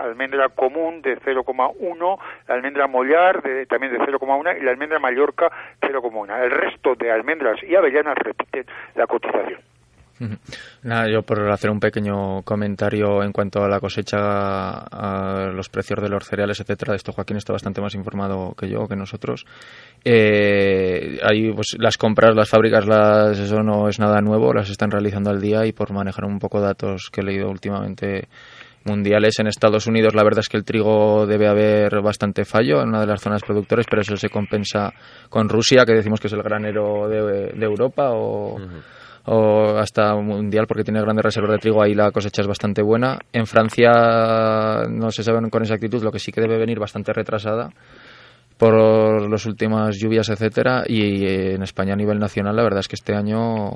almendra 0.00 0.48
común 0.48 1.00
de 1.00 1.16
0,1, 1.20 2.18
la 2.48 2.54
almendra 2.56 2.88
mollar 2.88 3.40
de, 3.42 3.66
también 3.66 3.92
de 3.92 4.00
0,1 4.00 4.60
y 4.60 4.64
la 4.64 4.72
almendra 4.72 4.98
mallorca 4.98 5.52
0,1. 5.80 6.42
El 6.42 6.50
resto 6.50 6.96
de 6.96 7.12
almendras 7.12 7.62
y 7.62 7.76
avellanas 7.76 8.16
repiten 8.18 8.66
la 8.96 9.06
cotización. 9.06 9.71
Nada, 10.82 11.10
yo 11.10 11.22
por 11.22 11.50
hacer 11.50 11.70
un 11.70 11.80
pequeño 11.80 12.42
comentario 12.42 13.22
en 13.22 13.32
cuanto 13.32 13.62
a 13.62 13.68
la 13.68 13.80
cosecha, 13.80 14.18
a 14.18 15.50
los 15.52 15.68
precios 15.68 16.00
de 16.00 16.08
los 16.08 16.24
cereales, 16.24 16.60
etcétera. 16.60 16.92
De 16.92 16.96
esto 16.96 17.12
Joaquín 17.12 17.36
está 17.36 17.52
bastante 17.52 17.80
más 17.80 17.94
informado 17.94 18.54
que 18.54 18.68
yo, 18.68 18.86
que 18.86 18.96
nosotros. 18.96 19.44
Eh, 20.04 21.18
ahí, 21.22 21.52
pues, 21.52 21.76
las 21.78 21.96
compras, 21.96 22.34
las 22.34 22.48
fábricas, 22.48 22.86
las, 22.86 23.38
eso 23.38 23.62
no 23.62 23.88
es 23.88 23.98
nada 23.98 24.20
nuevo, 24.20 24.52
las 24.52 24.70
están 24.70 24.90
realizando 24.90 25.30
al 25.30 25.40
día 25.40 25.66
y 25.66 25.72
por 25.72 25.92
manejar 25.92 26.24
un 26.24 26.38
poco 26.38 26.60
datos 26.60 27.10
que 27.10 27.20
he 27.20 27.24
leído 27.24 27.48
últimamente 27.48 28.28
mundiales 28.84 29.38
en 29.38 29.46
Estados 29.46 29.86
Unidos, 29.86 30.14
la 30.14 30.24
verdad 30.24 30.40
es 30.40 30.48
que 30.48 30.56
el 30.56 30.64
trigo 30.64 31.26
debe 31.26 31.48
haber 31.48 32.00
bastante 32.00 32.44
fallo 32.44 32.82
en 32.82 32.88
una 32.88 33.00
de 33.00 33.06
las 33.06 33.20
zonas 33.20 33.42
productores, 33.42 33.86
pero 33.88 34.02
eso 34.02 34.16
se 34.16 34.28
compensa 34.28 34.92
con 35.28 35.48
Rusia, 35.48 35.84
que 35.84 35.94
decimos 35.94 36.20
que 36.20 36.28
es 36.28 36.32
el 36.32 36.42
granero 36.42 37.08
de, 37.08 37.52
Europa 37.62 38.10
o 38.12 38.56
o 39.24 39.76
hasta 39.78 40.14
mundial 40.16 40.66
porque 40.66 40.82
tiene 40.82 41.00
grandes 41.00 41.24
reservas 41.24 41.52
de 41.52 41.58
trigo, 41.58 41.82
ahí 41.82 41.94
la 41.94 42.10
cosecha 42.10 42.42
es 42.42 42.48
bastante 42.48 42.82
buena. 42.82 43.18
En 43.32 43.46
Francia 43.46 44.84
no 44.88 45.10
se 45.10 45.22
sabe 45.22 45.48
con 45.48 45.62
exactitud, 45.62 46.02
lo 46.02 46.10
que 46.10 46.18
sí 46.18 46.32
que 46.32 46.40
debe 46.40 46.58
venir 46.58 46.78
bastante 46.78 47.12
retrasada 47.12 47.70
por 48.58 49.30
las 49.30 49.46
últimas 49.46 49.96
lluvias, 49.98 50.28
etcétera, 50.28 50.84
y 50.86 51.26
en 51.26 51.62
España 51.62 51.94
a 51.94 51.96
nivel 51.96 52.18
nacional 52.18 52.56
la 52.56 52.62
verdad 52.62 52.80
es 52.80 52.88
que 52.88 52.96
este 52.96 53.14
año 53.14 53.70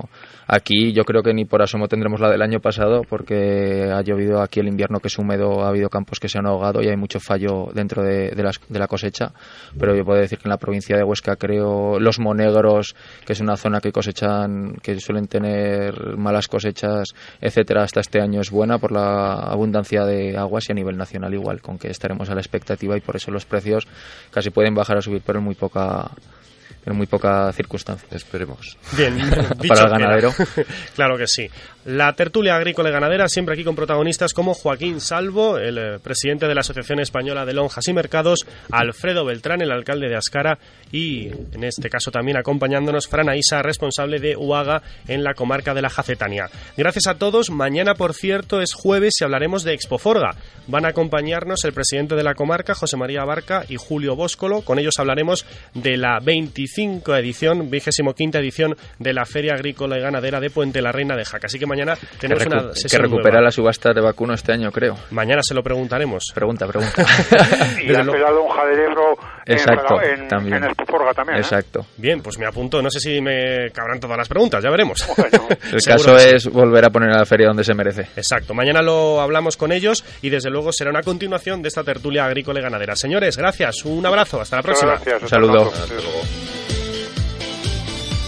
aquí 0.47 0.93
yo 0.93 1.03
creo 1.03 1.23
que 1.23 1.33
ni 1.33 1.45
por 1.45 1.61
asomo 1.61 1.87
tendremos 1.87 2.21
la 2.21 2.29
del 2.29 2.41
año 2.41 2.59
pasado 2.59 3.01
porque 3.07 3.91
ha 3.91 4.01
llovido 4.01 4.41
aquí 4.41 4.59
el 4.59 4.67
invierno 4.67 4.99
que 4.99 5.07
es 5.07 5.17
húmedo, 5.17 5.63
ha 5.63 5.69
habido 5.69 5.89
campos 5.89 6.19
que 6.19 6.29
se 6.29 6.37
han 6.37 6.45
ahogado 6.45 6.81
y 6.81 6.87
hay 6.87 6.95
mucho 6.95 7.19
fallo 7.19 7.67
dentro 7.73 8.03
de, 8.03 8.31
de, 8.31 8.79
la 8.79 8.87
cosecha, 8.87 9.33
pero 9.77 9.95
yo 9.95 10.05
puedo 10.05 10.19
decir 10.19 10.37
que 10.37 10.47
en 10.47 10.51
la 10.51 10.57
provincia 10.57 10.95
de 10.95 11.03
Huesca 11.03 11.35
creo 11.35 11.99
los 11.99 12.19
monegros, 12.19 12.95
que 13.25 13.33
es 13.33 13.41
una 13.41 13.57
zona 13.57 13.81
que 13.81 13.91
cosechan, 13.91 14.75
que 14.81 14.99
suelen 14.99 15.27
tener 15.27 16.17
malas 16.17 16.47
cosechas, 16.47 17.09
etcétera, 17.41 17.83
hasta 17.83 17.99
este 17.99 18.21
año 18.21 18.41
es 18.41 18.51
buena 18.51 18.77
por 18.77 18.91
la 18.91 19.33
abundancia 19.33 20.05
de 20.05 20.37
aguas 20.37 20.69
y 20.69 20.71
a 20.71 20.75
nivel 20.75 20.97
nacional 20.97 21.33
igual, 21.33 21.61
con 21.61 21.77
que 21.77 21.89
estaremos 21.89 22.29
a 22.29 22.35
la 22.35 22.41
expectativa 22.41 22.97
y 22.97 23.01
por 23.01 23.15
eso 23.15 23.31
los 23.31 23.45
precios 23.45 23.87
casi 24.31 24.49
pueden 24.49 24.75
bajar 24.77 24.97
a 24.97 25.01
subir, 25.01 25.21
pero 25.25 25.39
en 25.39 25.45
muy 25.45 25.55
poca 25.55 26.09
en 26.85 26.95
muy 26.95 27.05
poca 27.05 27.51
circunstancia. 27.51 28.07
Esperemos. 28.11 28.77
Bien, 28.95 29.17
para 29.67 29.83
el 29.83 29.89
ganadero. 29.89 30.33
claro 30.95 31.17
que 31.17 31.27
sí. 31.27 31.49
La 31.87 32.11
tertulia 32.11 32.57
agrícola 32.57 32.89
y 32.89 32.91
ganadera, 32.91 33.29
siempre 33.29 33.53
aquí 33.53 33.63
con 33.63 33.73
protagonistas 33.73 34.33
como 34.33 34.53
Joaquín 34.53 34.99
Salvo, 34.99 35.57
el 35.57 35.77
eh, 35.77 35.99
presidente 35.99 36.45
de 36.45 36.53
la 36.53 36.59
Asociación 36.59 36.99
Española 36.99 37.45
de 37.45 37.53
Lonjas 37.53 37.87
y 37.87 37.93
Mercados, 37.93 38.45
Alfredo 38.69 39.23
Beltrán, 39.23 39.61
el 39.61 39.71
alcalde 39.71 40.09
de 40.09 40.17
Ascara, 40.17 40.59
y 40.91 41.27
en 41.27 41.63
este 41.63 41.89
caso 41.89 42.11
también 42.11 42.35
acompañándonos 42.35 43.07
Fran 43.07 43.29
Aisa, 43.29 43.61
responsable 43.61 44.19
de 44.19 44.35
UAGA 44.35 44.81
en 45.07 45.23
la 45.23 45.33
comarca 45.33 45.73
de 45.73 45.81
la 45.81 45.89
Jacetania. 45.89 46.49
Gracias 46.75 47.07
a 47.07 47.17
todos. 47.17 47.51
Mañana, 47.51 47.93
por 47.93 48.13
cierto, 48.13 48.59
es 48.59 48.73
jueves 48.73 49.13
y 49.21 49.23
hablaremos 49.23 49.63
de 49.63 49.73
Expoforga. 49.73 50.35
Van 50.67 50.83
a 50.83 50.89
acompañarnos 50.89 51.63
el 51.63 51.71
presidente 51.71 52.15
de 52.15 52.23
la 52.23 52.35
comarca, 52.35 52.75
José 52.75 52.97
María 52.97 53.23
Barca, 53.23 53.63
y 53.69 53.77
Julio 53.77 54.17
Bóscolo. 54.17 54.61
Con 54.61 54.77
ellos 54.77 54.95
hablaremos 54.99 55.45
de 55.73 55.95
la 55.95 56.19
25 56.19 57.15
edición, 57.15 57.69
25 57.69 58.37
edición 58.39 58.75
de 58.99 59.13
la 59.13 59.25
Feria 59.25 59.53
Agrícola 59.53 59.97
y 59.97 60.01
Ganadera 60.01 60.41
de 60.41 60.49
Puente 60.49 60.81
la 60.81 60.91
Reina 60.91 61.15
de 61.15 61.23
Jaca. 61.23 61.47
Así 61.47 61.57
que 61.57 61.65
mañana 61.65 61.76
Que, 61.85 62.27
tenemos 62.27 62.45
una 62.45 62.71
que 62.89 62.97
recupera 62.97 63.29
nueva. 63.35 63.41
la 63.45 63.51
subasta 63.51 63.93
de 63.93 64.01
vacuno 64.01 64.33
este 64.33 64.51
año, 64.53 64.71
creo. 64.71 64.95
Mañana 65.11 65.41
se 65.43 65.53
lo 65.53 65.61
preguntaremos. 65.63 66.23
Pregunta, 66.33 66.65
pregunta. 66.67 66.93
Y 67.83 67.93
ha 67.95 68.03
pelado 68.03 68.41
un 68.43 68.49
jaderebro 68.49 69.17
Exacto, 69.45 70.01
en, 70.01 70.27
también. 70.27 70.63
en 70.63 70.71
Esporga 70.71 71.13
también. 71.13 71.37
¿eh? 71.37 71.41
Exacto. 71.41 71.85
Bien, 71.97 72.21
pues 72.21 72.37
me 72.39 72.45
apunto. 72.45 72.81
No 72.81 72.89
sé 72.89 72.99
si 72.99 73.21
me 73.21 73.69
cabrán 73.71 73.99
todas 73.99 74.17
las 74.17 74.27
preguntas, 74.27 74.63
ya 74.63 74.69
veremos. 74.69 75.07
El 75.71 75.81
caso 75.83 76.17
es 76.17 76.47
volver 76.47 76.85
a 76.85 76.89
poner 76.89 77.11
a 77.11 77.19
la 77.19 77.25
feria 77.25 77.47
donde 77.47 77.63
se 77.63 77.73
merece. 77.73 78.07
Exacto, 78.15 78.53
mañana 78.53 78.81
lo 78.81 79.21
hablamos 79.21 79.57
con 79.57 79.71
ellos 79.71 80.03
y 80.21 80.29
desde 80.29 80.49
luego 80.49 80.71
será 80.71 80.89
una 80.89 81.01
continuación 81.03 81.61
de 81.61 81.67
esta 81.69 81.83
tertulia 81.83 82.25
agrícola 82.25 82.59
y 82.59 82.63
ganadera. 82.63 82.95
Señores, 82.95 83.37
gracias, 83.37 83.85
un 83.85 84.05
abrazo, 84.05 84.41
hasta 84.41 84.57
la 84.57 84.61
Muchas 84.63 84.79
próxima. 84.81 84.91
gracias, 84.93 85.21
Un 85.23 85.29
saludo. 85.29 85.71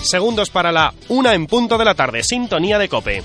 Segundos 0.04 0.50
para 0.50 0.72
la 0.72 0.94
una 1.10 1.34
en 1.34 1.46
punto 1.46 1.78
de 1.78 1.86
la 1.86 1.94
tarde, 1.94 2.24
sintonía 2.24 2.80
de 2.80 2.88
cope. 2.90 3.22